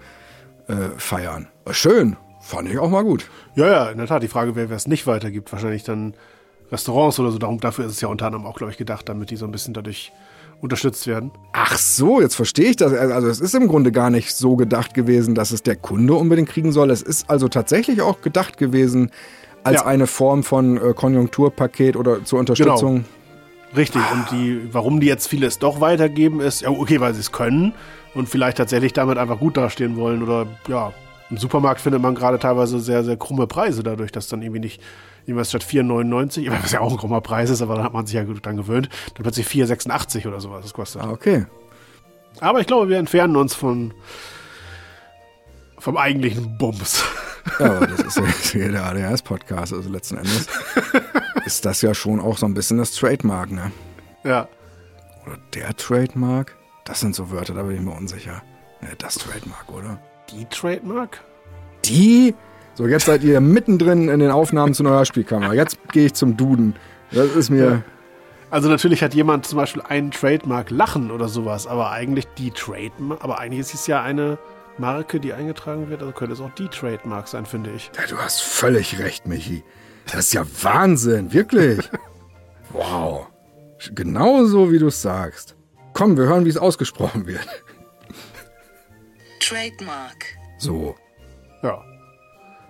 äh, 0.67 0.89
feiern. 0.97 1.47
Schön. 1.71 2.15
Fand 2.41 2.69
ich 2.69 2.79
auch 2.79 2.89
mal 2.89 3.03
gut. 3.03 3.29
Ja, 3.55 3.67
ja, 3.67 3.89
in 3.89 3.97
der 3.97 4.07
Tat. 4.07 4.23
Die 4.23 4.29
Frage 4.29 4.55
wäre, 4.55 4.69
wer 4.69 4.77
es 4.77 4.87
nicht 4.87 5.05
weitergibt. 5.05 5.51
Wahrscheinlich 5.51 5.83
dann 5.83 6.13
Restaurants 6.71 7.19
oder 7.19 7.31
so. 7.31 7.37
Darum, 7.37 7.59
dafür 7.59 7.85
ist 7.85 7.91
es 7.91 8.01
ja 8.01 8.07
unter 8.07 8.27
anderem 8.27 8.45
auch, 8.45 8.55
glaube 8.55 8.71
ich, 8.71 8.77
gedacht, 8.77 9.09
damit 9.09 9.31
die 9.31 9.35
so 9.35 9.45
ein 9.45 9.51
bisschen 9.51 9.73
dadurch 9.73 10.13
unterstützt 10.61 11.07
werden. 11.07 11.31
Ach 11.53 11.77
so, 11.77 12.21
jetzt 12.21 12.35
verstehe 12.35 12.69
ich 12.69 12.77
das. 12.77 12.93
Also 12.93 13.27
es 13.27 13.41
ist 13.41 13.53
im 13.53 13.67
Grunde 13.67 13.91
gar 13.91 14.09
nicht 14.09 14.33
so 14.33 14.55
gedacht 14.55 14.93
gewesen, 14.93 15.35
dass 15.35 15.51
es 15.51 15.61
der 15.61 15.75
Kunde 15.75 16.13
unbedingt 16.13 16.49
kriegen 16.49 16.71
soll. 16.71 16.89
Es 16.89 17.01
ist 17.01 17.29
also 17.29 17.47
tatsächlich 17.47 18.01
auch 18.01 18.21
gedacht 18.21 18.57
gewesen 18.57 19.11
als 19.63 19.81
ja. 19.81 19.85
eine 19.85 20.07
Form 20.07 20.43
von 20.43 20.77
äh, 20.77 20.93
Konjunkturpaket 20.93 21.95
oder 21.95 22.23
zur 22.23 22.39
Unterstützung. 22.39 22.95
Genau. 22.95 23.07
Richtig, 23.75 24.01
ah. 24.01 24.13
und 24.13 24.31
die, 24.31 24.73
warum 24.73 24.99
die 24.99 25.07
jetzt 25.07 25.27
vieles 25.27 25.59
doch 25.59 25.81
weitergeben, 25.81 26.39
ist, 26.39 26.61
ja, 26.61 26.69
okay, 26.69 26.99
weil 26.99 27.13
sie 27.13 27.19
es 27.19 27.31
können 27.31 27.73
und 28.13 28.29
vielleicht 28.29 28.57
tatsächlich 28.57 28.93
damit 28.93 29.17
einfach 29.17 29.39
gut 29.39 29.57
dastehen 29.57 29.95
wollen 29.97 30.23
oder 30.23 30.47
ja. 30.67 30.93
Im 31.29 31.37
Supermarkt 31.37 31.81
findet 31.81 32.01
man 32.01 32.15
gerade 32.15 32.39
teilweise 32.39 32.79
sehr, 32.79 33.03
sehr 33.03 33.17
krumme 33.17 33.47
Preise 33.47 33.83
dadurch, 33.83 34.13
dass 34.13 34.29
dann 34.29 34.41
irgendwie 34.41 34.61
nicht 34.61 34.81
jeweils 35.25 35.49
statt 35.49 35.61
4,99, 35.61 36.49
was 36.63 36.71
ja 36.71 36.79
auch 36.79 36.89
ein 36.89 36.97
krummer 36.97 37.19
Preis 37.19 37.49
ist, 37.49 37.61
aber 37.61 37.75
dann 37.75 37.83
hat 37.83 37.91
man 37.91 38.05
sich 38.05 38.15
ja 38.15 38.23
gut 38.23 38.45
dran 38.45 38.55
gewöhnt, 38.55 38.87
dann 39.15 39.23
plötzlich 39.23 39.45
4,86 39.45 40.25
oder 40.25 40.39
sowas 40.39 40.61
das 40.63 40.73
kostet. 40.73 41.01
Ah, 41.01 41.11
okay. 41.11 41.45
Aber 42.39 42.61
ich 42.61 42.67
glaube, 42.67 42.87
wir 42.87 42.97
entfernen 42.97 43.35
uns 43.35 43.53
von 43.53 43.93
vom 45.79 45.97
eigentlichen 45.97 46.57
Bums. 46.57 47.03
Ja, 47.59 47.77
aber 47.77 47.87
das 47.87 47.99
ist 48.01 48.17
ja 48.17 48.25
hier 48.51 48.71
der 48.71 48.85
ADHS-Podcast, 48.85 49.73
also 49.73 49.89
letzten 49.89 50.17
Endes 50.17 50.47
ist 51.45 51.65
das 51.65 51.81
ja 51.81 51.93
schon 51.93 52.19
auch 52.19 52.37
so 52.37 52.45
ein 52.45 52.53
bisschen 52.53 52.77
das 52.77 52.91
Trademark, 52.91 53.51
ne? 53.51 53.71
Ja. 54.23 54.47
Oder 55.25 55.37
der 55.53 55.75
Trademark? 55.75 56.55
Das 56.85 56.99
sind 56.99 57.15
so 57.15 57.31
Wörter, 57.31 57.53
da 57.53 57.63
bin 57.63 57.75
ich 57.75 57.81
mir 57.81 57.91
unsicher. 57.91 58.43
Ja, 58.81 58.89
das 58.97 59.15
Trademark, 59.15 59.71
oder? 59.71 59.99
Die 60.31 60.45
Trademark? 60.45 61.21
Die? 61.85 62.35
So, 62.75 62.85
jetzt 62.85 63.05
seid 63.05 63.23
ihr 63.23 63.41
mittendrin 63.41 64.09
in 64.09 64.19
den 64.19 64.29
Aufnahmen 64.29 64.73
zu 64.73 64.83
neuer 64.83 65.05
Spielkammer. 65.05 65.53
Jetzt 65.53 65.79
gehe 65.91 66.07
ich 66.07 66.13
zum 66.13 66.37
Duden. 66.37 66.75
Das 67.11 67.35
ist 67.35 67.49
mir. 67.49 67.65
Ja. 67.65 67.81
Also 68.49 68.69
natürlich 68.69 69.03
hat 69.03 69.13
jemand 69.13 69.45
zum 69.45 69.57
Beispiel 69.57 69.81
einen 69.81 70.11
Trademark 70.11 70.69
Lachen 70.69 71.11
oder 71.11 71.27
sowas, 71.27 71.67
aber 71.67 71.91
eigentlich 71.91 72.27
die 72.37 72.51
Trademark, 72.51 73.23
aber 73.23 73.39
eigentlich 73.39 73.61
ist 73.61 73.73
es 73.73 73.87
ja 73.87 74.01
eine 74.01 74.37
Marke, 74.79 75.19
die 75.19 75.33
eingetragen 75.33 75.89
wird, 75.89 76.01
also 76.01 76.13
könnte 76.13 76.33
es 76.33 76.41
auch 76.41 76.53
die 76.55 76.67
Trademark 76.67 77.27
sein, 77.27 77.45
finde 77.45 77.71
ich. 77.71 77.91
Ja, 77.95 78.07
du 78.07 78.17
hast 78.17 78.41
völlig 78.41 78.99
recht, 78.99 79.27
Michi. 79.27 79.63
Das 80.05 80.27
ist 80.27 80.33
ja 80.33 80.45
Wahnsinn, 80.61 81.33
wirklich. 81.33 81.79
wow. 82.71 83.27
Genauso 83.91 84.71
wie 84.71 84.79
du 84.79 84.87
es 84.87 85.01
sagst. 85.01 85.55
Komm, 85.93 86.17
wir 86.17 86.25
hören, 86.25 86.45
wie 86.45 86.49
es 86.49 86.57
ausgesprochen 86.57 87.25
wird. 87.25 87.47
Trademark. 89.39 90.25
So. 90.57 90.95
Ja. 91.63 91.83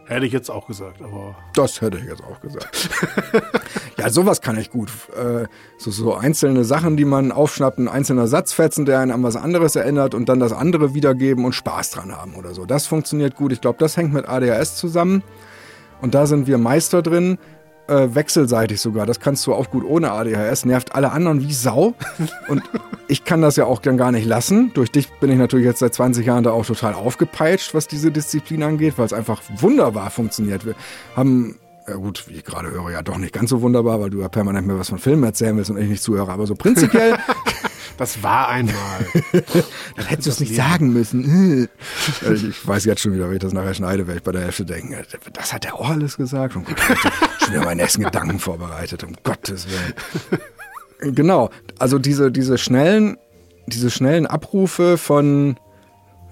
Hätte 0.08 0.26
ich 0.26 0.32
jetzt 0.32 0.50
auch 0.50 0.68
gesagt, 0.68 1.02
aber. 1.02 1.36
Das 1.54 1.82
hätte 1.82 1.98
ich 1.98 2.06
jetzt 2.06 2.24
auch 2.24 2.40
gesagt. 2.40 2.90
ja, 3.98 4.10
sowas 4.10 4.40
kann 4.40 4.58
ich 4.58 4.72
gut. 4.72 4.90
Äh, 5.18 5.48
so, 5.78 5.92
so 5.92 6.14
einzelne 6.14 6.64
Sachen, 6.64 6.96
die 6.96 7.04
man 7.04 7.34
aufschnappt, 7.34 7.78
ein 7.78 7.90
einzelner 7.90 8.28
Satzfetzen, 8.28 8.86
der 8.86 9.00
einen 9.00 9.12
an 9.12 9.22
was 9.24 9.36
anderes 9.36 9.76
erinnert 9.76 10.16
und 10.16 10.30
dann 10.30 10.40
das 10.40 10.54
andere 10.54 10.94
wiedergeben 10.94 11.44
und 11.44 11.54
Spaß 11.54 11.92
dran 11.92 12.16
haben 12.16 12.36
oder 12.36 12.54
so. 12.54 12.66
Das 12.66 12.88
funktioniert 12.88 13.36
gut. 13.36 13.52
Ich 13.52 13.60
glaube, 13.60 13.80
das 13.80 13.98
hängt 13.98 14.14
mit 14.14 14.30
ADHS 14.30 14.78
zusammen. 14.78 15.24
Und 16.02 16.16
da 16.16 16.26
sind 16.26 16.48
wir 16.48 16.58
Meister 16.58 17.02
drin, 17.02 17.38
äh, 17.88 18.16
wechselseitig 18.16 18.82
sogar. 18.82 19.06
Das 19.06 19.20
kannst 19.20 19.46
du 19.48 19.54
auch 19.54 19.70
gut 19.70 19.84
ohne 19.86 20.12
ADHS. 20.12 20.66
Nervt 20.66 20.96
alle 20.96 21.12
anderen 21.12 21.42
wie 21.42 21.54
Sau. 21.54 21.94
Und 22.48 22.64
ich 23.08 23.24
kann 23.24 23.42
das 23.42 23.56
ja 23.56 23.66
auch 23.66 23.80
dann 23.80 23.98
gar 23.98 24.12
nicht 24.12 24.26
lassen. 24.26 24.72
Durch 24.74 24.92
dich 24.92 25.10
bin 25.20 25.32
ich 25.32 25.38
natürlich 25.38 25.66
jetzt 25.66 25.80
seit 25.80 25.94
20 25.94 26.26
Jahren 26.26 26.44
da 26.44 26.52
auch 26.52 26.66
total 26.66 26.94
aufgepeitscht, 26.94 27.74
was 27.74 27.88
diese 27.88 28.12
Disziplin 28.12 28.64
angeht, 28.64 28.98
weil 28.98 29.06
es 29.06 29.14
einfach 29.14 29.42
wunderbar 29.58 30.10
funktioniert. 30.10 30.66
Wir 30.66 30.76
haben 31.16 31.56
ja 31.88 31.96
gut, 31.96 32.26
wie 32.28 32.34
ich 32.34 32.44
gerade 32.44 32.70
höre, 32.70 32.92
ja 32.92 33.02
doch 33.02 33.18
nicht 33.18 33.34
ganz 33.34 33.50
so 33.50 33.62
wunderbar, 33.62 34.02
weil 34.02 34.10
du 34.10 34.20
ja 34.20 34.28
permanent 34.28 34.68
mir 34.68 34.78
was 34.78 34.90
von 34.90 35.00
Filmen 35.00 35.24
erzählen 35.24 35.56
willst 35.56 35.72
und 35.72 35.78
ich 35.78 35.88
nicht 35.88 36.04
zuhöre. 36.04 36.32
Aber 36.32 36.46
so 36.46 36.56
prinzipiell 36.56 37.18
Das 37.98 38.22
war 38.24 38.50
einmal. 38.50 38.76
Dann 39.96 40.06
hättest 40.06 40.28
du 40.28 40.32
es 40.32 40.40
nicht 40.40 40.50
Leben. 40.52 40.62
sagen 40.62 40.94
müssen. 40.94 41.70
ich 42.34 42.68
weiß 42.68 42.86
jetzt 42.86 43.02
schon 43.02 43.14
wieder, 43.14 43.28
wenn 43.28 43.36
ich 43.36 43.42
das 43.42 43.54
nachher 43.54 43.74
schneide, 43.74 44.08
werde 44.08 44.20
ich 44.20 44.24
bei 44.24 44.32
der 44.32 44.42
Hälfte 44.42 44.66
denken, 44.66 44.96
das 45.34 45.54
hat 45.54 45.66
er 45.66 45.76
auch 45.76 45.90
alles 45.90 46.18
gesagt. 46.18 46.56
Und 46.56 46.66
gut, 46.66 46.80
schon 47.40 47.54
wieder 47.54 47.66
meine 47.66 47.82
ersten 47.82 48.04
Gedanken 48.04 48.40
vorbereitet, 48.40 49.04
um 49.04 49.14
Gottes 49.24 49.68
Willen. 49.68 51.16
Genau, 51.16 51.50
also 51.80 52.00
diese, 52.00 52.32
diese 52.32 52.58
schnellen 52.58 53.18
diese 53.68 53.90
schnellen 53.90 54.26
Abrufe 54.26 54.98
von 54.98 55.58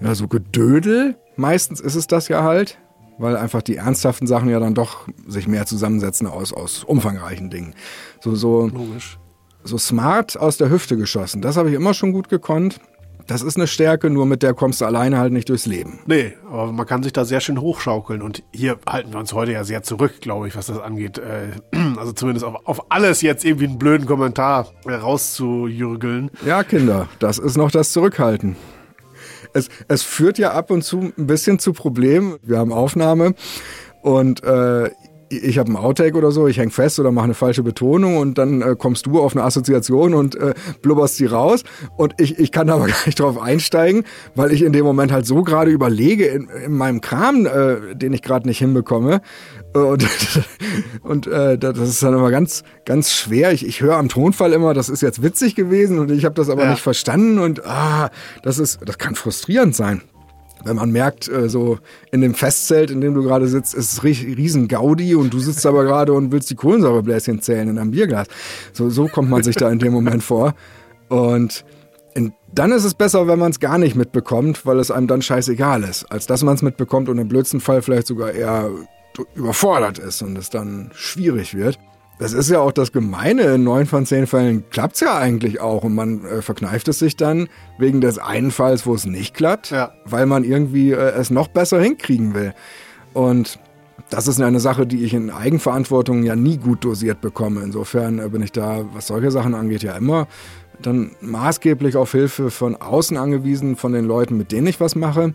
ja, 0.00 0.14
so 0.14 0.26
Gedödel, 0.28 1.16
meistens 1.36 1.80
ist 1.80 1.94
es 1.94 2.06
das 2.06 2.28
ja 2.28 2.42
halt, 2.42 2.78
weil 3.18 3.36
einfach 3.36 3.62
die 3.62 3.76
ernsthaften 3.76 4.26
Sachen 4.26 4.48
ja 4.48 4.58
dann 4.58 4.74
doch 4.74 5.06
sich 5.26 5.46
mehr 5.46 5.66
zusammensetzen 5.66 6.26
aus, 6.26 6.52
aus 6.52 6.84
umfangreichen 6.84 7.50
Dingen. 7.50 7.74
So, 8.20 8.34
so, 8.34 8.68
Logisch. 8.68 9.18
So 9.66 9.78
smart 9.78 10.38
aus 10.38 10.56
der 10.56 10.70
Hüfte 10.70 10.96
geschossen, 10.96 11.42
das 11.42 11.56
habe 11.56 11.68
ich 11.68 11.74
immer 11.74 11.94
schon 11.94 12.12
gut 12.12 12.28
gekonnt. 12.28 12.80
Das 13.26 13.42
ist 13.42 13.56
eine 13.56 13.66
Stärke, 13.66 14.08
nur 14.08 14.24
mit 14.24 14.44
der 14.44 14.54
kommst 14.54 14.80
du 14.80 14.84
alleine 14.84 15.18
halt 15.18 15.32
nicht 15.32 15.48
durchs 15.48 15.66
Leben. 15.66 15.98
Nee, 16.06 16.34
aber 16.48 16.70
man 16.70 16.86
kann 16.86 17.02
sich 17.02 17.12
da 17.12 17.24
sehr 17.24 17.40
schön 17.40 17.60
hochschaukeln. 17.60 18.22
Und 18.22 18.44
hier 18.52 18.78
halten 18.88 19.12
wir 19.12 19.18
uns 19.18 19.32
heute 19.32 19.50
ja 19.50 19.64
sehr 19.64 19.82
zurück, 19.82 20.20
glaube 20.20 20.46
ich, 20.46 20.56
was 20.56 20.66
das 20.66 20.78
angeht. 20.78 21.18
Äh, 21.18 21.48
Also 21.96 22.12
zumindest 22.12 22.44
auf, 22.44 22.54
auf 22.66 22.90
alles 22.92 23.22
jetzt 23.22 23.44
irgendwie 23.44 23.66
einen 23.66 23.78
blöden 23.78 24.06
Kommentar 24.06 24.68
äh, 24.84 24.94
rauszujürgeln. 24.94 26.30
Ja, 26.44 26.62
Kinder, 26.62 27.08
das 27.18 27.38
ist 27.38 27.56
noch 27.56 27.70
das 27.72 27.90
Zurückhalten. 27.90 28.54
Es, 29.54 29.70
es 29.88 30.02
führt 30.02 30.38
ja 30.38 30.52
ab 30.52 30.70
und 30.70 30.82
zu 30.82 31.12
ein 31.16 31.26
bisschen 31.26 31.58
zu 31.58 31.72
Problemen. 31.72 32.36
Wir 32.42 32.58
haben 32.58 32.72
Aufnahme 32.72 33.34
und 34.02 34.44
äh, 34.44 34.90
ich 35.28 35.58
habe 35.58 35.68
einen 35.68 35.76
Outtake 35.76 36.16
oder 36.16 36.30
so, 36.30 36.46
ich 36.46 36.58
häng 36.58 36.70
fest 36.70 37.00
oder 37.00 37.10
mache 37.10 37.24
eine 37.24 37.34
falsche 37.34 37.62
Betonung 37.62 38.16
und 38.18 38.38
dann 38.38 38.62
äh, 38.62 38.76
kommst 38.78 39.06
du 39.06 39.18
auf 39.20 39.34
eine 39.34 39.44
Assoziation 39.44 40.14
und 40.14 40.36
äh, 40.36 40.54
blubberst 40.82 41.16
sie 41.16 41.26
raus 41.26 41.64
und 41.96 42.14
ich, 42.18 42.38
ich 42.38 42.52
kann 42.52 42.68
da 42.68 42.74
aber 42.74 42.86
gar 42.88 43.06
nicht 43.06 43.18
drauf 43.18 43.40
einsteigen, 43.40 44.04
weil 44.34 44.52
ich 44.52 44.62
in 44.62 44.72
dem 44.72 44.84
Moment 44.84 45.10
halt 45.12 45.26
so 45.26 45.42
gerade 45.42 45.70
überlege 45.70 46.26
in, 46.26 46.48
in 46.64 46.72
meinem 46.76 47.00
Kram, 47.00 47.46
äh, 47.46 47.94
den 47.96 48.12
ich 48.12 48.22
gerade 48.22 48.46
nicht 48.46 48.58
hinbekomme 48.58 49.20
Äh, 49.74 49.78
und, 49.78 50.06
und 51.02 51.26
äh, 51.26 51.58
das 51.58 51.76
ist 51.78 52.02
dann 52.02 52.14
immer 52.14 52.30
ganz, 52.30 52.62
ganz 52.84 53.12
schwer. 53.12 53.52
Ich, 53.52 53.66
ich 53.66 53.80
höre 53.80 53.96
am 53.96 54.08
Tonfall 54.08 54.52
immer, 54.52 54.74
das 54.74 54.88
ist 54.88 55.02
jetzt 55.02 55.22
witzig 55.22 55.54
gewesen 55.54 55.98
und 55.98 56.10
ich 56.10 56.24
habe 56.24 56.34
das 56.34 56.48
aber 56.48 56.64
Ja. 56.64 56.70
nicht 56.70 56.82
verstanden 56.82 57.38
und 57.38 57.64
ah, 57.66 58.10
das 58.42 58.58
ist, 58.58 58.78
das 58.84 58.98
kann 58.98 59.14
frustrierend 59.16 59.74
sein 59.74 60.02
wenn 60.64 60.76
man 60.76 60.90
merkt, 60.90 61.28
äh, 61.28 61.48
so 61.48 61.78
in 62.10 62.20
dem 62.20 62.34
Festzelt, 62.34 62.90
in 62.90 63.00
dem 63.00 63.14
du 63.14 63.22
gerade 63.22 63.46
sitzt, 63.48 63.74
ist 63.74 63.92
es 63.92 64.02
ri- 64.02 64.36
riesen 64.36 64.68
Gaudi 64.68 65.14
und 65.14 65.32
du 65.32 65.38
sitzt 65.38 65.64
aber 65.66 65.84
gerade 65.84 66.12
und 66.12 66.32
willst 66.32 66.50
die 66.50 66.54
Kohlensäurebläschen 66.54 67.40
zählen 67.42 67.68
in 67.68 67.78
einem 67.78 67.90
Bierglas. 67.90 68.26
So, 68.72 68.90
so 68.90 69.06
kommt 69.06 69.30
man 69.30 69.42
sich 69.42 69.56
da 69.56 69.70
in 69.70 69.78
dem 69.78 69.92
Moment 69.92 70.22
vor. 70.22 70.54
Und 71.08 71.64
in, 72.14 72.32
dann 72.52 72.72
ist 72.72 72.84
es 72.84 72.94
besser, 72.94 73.28
wenn 73.28 73.38
man 73.38 73.50
es 73.50 73.60
gar 73.60 73.78
nicht 73.78 73.94
mitbekommt, 73.94 74.64
weil 74.66 74.78
es 74.78 74.90
einem 74.90 75.06
dann 75.06 75.22
scheißegal 75.22 75.82
ist, 75.84 76.04
als 76.10 76.26
dass 76.26 76.42
man 76.42 76.54
es 76.54 76.62
mitbekommt 76.62 77.08
und 77.08 77.18
im 77.18 77.28
blödsten 77.28 77.60
Fall 77.60 77.82
vielleicht 77.82 78.06
sogar 78.06 78.32
eher 78.32 78.70
überfordert 79.34 79.98
ist 79.98 80.22
und 80.22 80.36
es 80.36 80.50
dann 80.50 80.90
schwierig 80.94 81.54
wird. 81.54 81.78
Das 82.18 82.32
ist 82.32 82.48
ja 82.48 82.60
auch 82.60 82.72
das 82.72 82.92
Gemeine. 82.92 83.42
In 83.54 83.64
neun 83.64 83.86
von 83.86 84.06
zehn 84.06 84.26
Fällen 84.26 84.64
klappt's 84.70 85.00
ja 85.00 85.18
eigentlich 85.18 85.60
auch 85.60 85.84
und 85.84 85.94
man 85.94 86.24
äh, 86.24 86.40
verkneift 86.40 86.88
es 86.88 86.98
sich 86.98 87.16
dann 87.16 87.48
wegen 87.78 88.00
des 88.00 88.18
einen 88.18 88.50
Falls, 88.50 88.86
wo 88.86 88.94
es 88.94 89.04
nicht 89.04 89.34
klappt, 89.34 89.70
Ja. 89.70 89.92
weil 90.06 90.24
man 90.26 90.42
irgendwie 90.42 90.92
äh, 90.92 90.96
es 90.96 91.30
noch 91.30 91.48
besser 91.48 91.80
hinkriegen 91.80 92.32
will. 92.34 92.54
Und 93.12 93.58
das 94.08 94.28
ist 94.28 94.40
eine 94.40 94.60
Sache, 94.60 94.86
die 94.86 95.04
ich 95.04 95.12
in 95.12 95.30
Eigenverantwortung 95.30 96.22
ja 96.22 96.36
nie 96.36 96.56
gut 96.56 96.84
dosiert 96.84 97.20
bekomme. 97.20 97.62
Insofern 97.62 98.18
äh, 98.18 98.28
bin 98.28 98.42
ich 98.42 98.52
da, 98.52 98.84
was 98.94 99.08
solche 99.08 99.30
Sachen 99.30 99.54
angeht, 99.54 99.82
ja 99.82 99.94
immer 99.96 100.26
dann 100.82 101.12
maßgeblich 101.22 101.96
auf 101.96 102.12
Hilfe 102.12 102.50
von 102.50 102.76
außen 102.76 103.16
angewiesen, 103.16 103.76
von 103.76 103.92
den 103.92 104.04
Leuten, 104.04 104.36
mit 104.36 104.52
denen 104.52 104.66
ich 104.66 104.78
was 104.78 104.94
mache. 104.94 105.34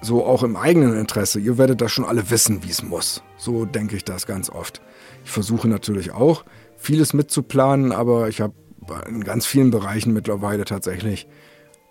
So 0.00 0.24
auch 0.24 0.42
im 0.42 0.56
eigenen 0.56 0.96
Interesse. 0.96 1.40
Ihr 1.40 1.58
werdet 1.58 1.80
das 1.80 1.90
schon 1.90 2.04
alle 2.04 2.30
wissen, 2.30 2.62
wie 2.62 2.70
es 2.70 2.82
muss. 2.82 3.22
So 3.36 3.64
denke 3.64 3.96
ich 3.96 4.04
das 4.04 4.26
ganz 4.26 4.48
oft. 4.50 4.80
Ich 5.24 5.30
versuche 5.30 5.68
natürlich 5.68 6.12
auch, 6.12 6.44
vieles 6.76 7.12
mitzuplanen, 7.12 7.92
aber 7.92 8.28
ich 8.28 8.40
habe 8.40 8.54
in 9.08 9.24
ganz 9.24 9.46
vielen 9.46 9.70
Bereichen 9.70 10.12
mittlerweile 10.12 10.64
tatsächlich, 10.64 11.26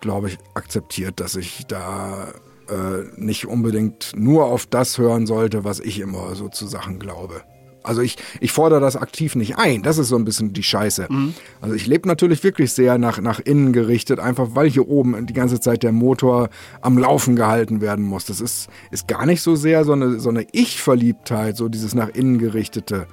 glaube 0.00 0.28
ich, 0.28 0.38
akzeptiert, 0.54 1.20
dass 1.20 1.36
ich 1.36 1.66
da 1.66 2.32
äh, 2.68 3.04
nicht 3.16 3.46
unbedingt 3.46 4.12
nur 4.16 4.46
auf 4.46 4.66
das 4.66 4.98
hören 4.98 5.26
sollte, 5.26 5.64
was 5.64 5.80
ich 5.80 6.00
immer 6.00 6.34
so 6.34 6.48
zu 6.48 6.66
Sachen 6.66 6.98
glaube. 6.98 7.42
Also 7.82 8.02
ich, 8.02 8.16
ich 8.40 8.52
fordere 8.52 8.80
das 8.80 8.96
aktiv 8.96 9.34
nicht 9.34 9.56
ein. 9.58 9.82
Das 9.82 9.98
ist 9.98 10.08
so 10.08 10.16
ein 10.16 10.24
bisschen 10.24 10.52
die 10.52 10.62
Scheiße. 10.62 11.08
Also 11.60 11.74
ich 11.74 11.86
lebe 11.86 12.08
natürlich 12.08 12.44
wirklich 12.44 12.72
sehr 12.72 12.98
nach, 12.98 13.20
nach 13.20 13.40
innen 13.40 13.72
gerichtet, 13.72 14.20
einfach 14.20 14.48
weil 14.54 14.68
hier 14.68 14.88
oben 14.88 15.26
die 15.26 15.32
ganze 15.32 15.60
Zeit 15.60 15.82
der 15.82 15.92
Motor 15.92 16.50
am 16.80 16.98
Laufen 16.98 17.36
gehalten 17.36 17.80
werden 17.80 18.04
muss. 18.04 18.26
Das 18.26 18.40
ist, 18.40 18.68
ist 18.90 19.08
gar 19.08 19.26
nicht 19.26 19.42
so 19.42 19.56
sehr 19.56 19.84
so 19.84 19.92
eine, 19.92 20.20
so 20.20 20.28
eine 20.28 20.46
Ich-Verliebtheit, 20.52 21.56
so 21.56 21.68
dieses 21.68 21.94
nach 21.94 22.08
innen 22.08 22.38
gerichtete. 22.38 23.06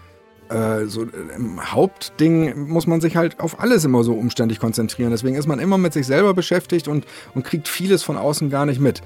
Äh, 0.49 0.85
so 0.85 1.03
äh, 1.03 1.07
im 1.35 1.59
Hauptding 1.71 2.67
muss 2.67 2.85
man 2.85 3.01
sich 3.01 3.15
halt 3.15 3.39
auf 3.39 3.59
alles 3.59 3.83
immer 3.83 4.03
so 4.03 4.13
umständlich 4.13 4.59
konzentrieren. 4.59 5.11
Deswegen 5.11 5.35
ist 5.35 5.47
man 5.47 5.59
immer 5.59 5.77
mit 5.77 5.93
sich 5.93 6.05
selber 6.05 6.33
beschäftigt 6.33 6.87
und, 6.87 7.05
und 7.33 7.43
kriegt 7.43 7.67
vieles 7.67 8.03
von 8.03 8.17
außen 8.17 8.49
gar 8.49 8.65
nicht 8.65 8.79
mit. 8.79 9.01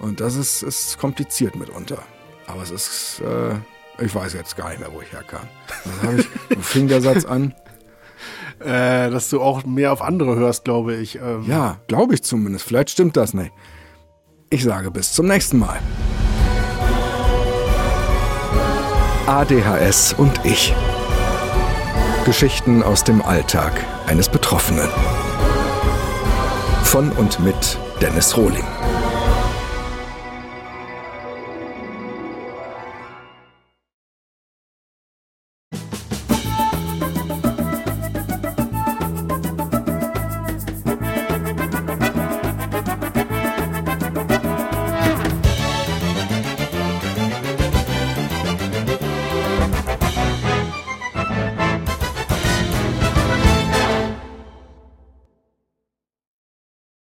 Und 0.00 0.20
das 0.20 0.34
ist, 0.34 0.62
ist 0.62 0.98
kompliziert 0.98 1.56
mitunter. 1.56 2.02
Aber 2.46 2.62
es 2.62 2.70
ist, 2.70 3.20
äh, 3.20 3.54
ich 4.00 4.14
weiß 4.14 4.32
jetzt 4.34 4.56
gar 4.56 4.70
nicht 4.70 4.80
mehr, 4.80 4.92
wo 4.92 5.00
ich 5.00 5.12
herkam. 5.12 5.46
Ich, 6.18 6.28
wo 6.56 6.60
fing 6.60 6.88
der 6.88 7.00
Satz 7.00 7.24
an? 7.24 7.54
Äh, 8.60 9.08
dass 9.08 9.30
du 9.30 9.40
auch 9.40 9.64
mehr 9.64 9.90
auf 9.90 10.02
andere 10.02 10.36
hörst, 10.36 10.64
glaube 10.64 10.94
ich. 10.94 11.16
Ähm, 11.16 11.46
Ja, 11.48 11.78
glaube 11.88 12.12
ich 12.12 12.22
zumindest. 12.22 12.66
Vielleicht 12.66 12.90
stimmt 12.90 13.16
das 13.16 13.32
nicht. 13.32 13.52
Ich 14.50 14.62
sage 14.64 14.90
bis 14.90 15.14
zum 15.14 15.28
nächsten 15.28 15.58
Mal. 15.58 15.78
ADHS 19.26 20.12
und 20.12 20.44
ich. 20.44 20.74
Geschichten 22.26 22.82
aus 22.82 23.02
dem 23.02 23.22
Alltag 23.22 23.72
eines 24.06 24.28
Betroffenen. 24.28 24.90
Von 26.84 27.10
und 27.12 27.40
mit 27.40 27.78
Dennis 28.02 28.36
Rohling. 28.36 28.66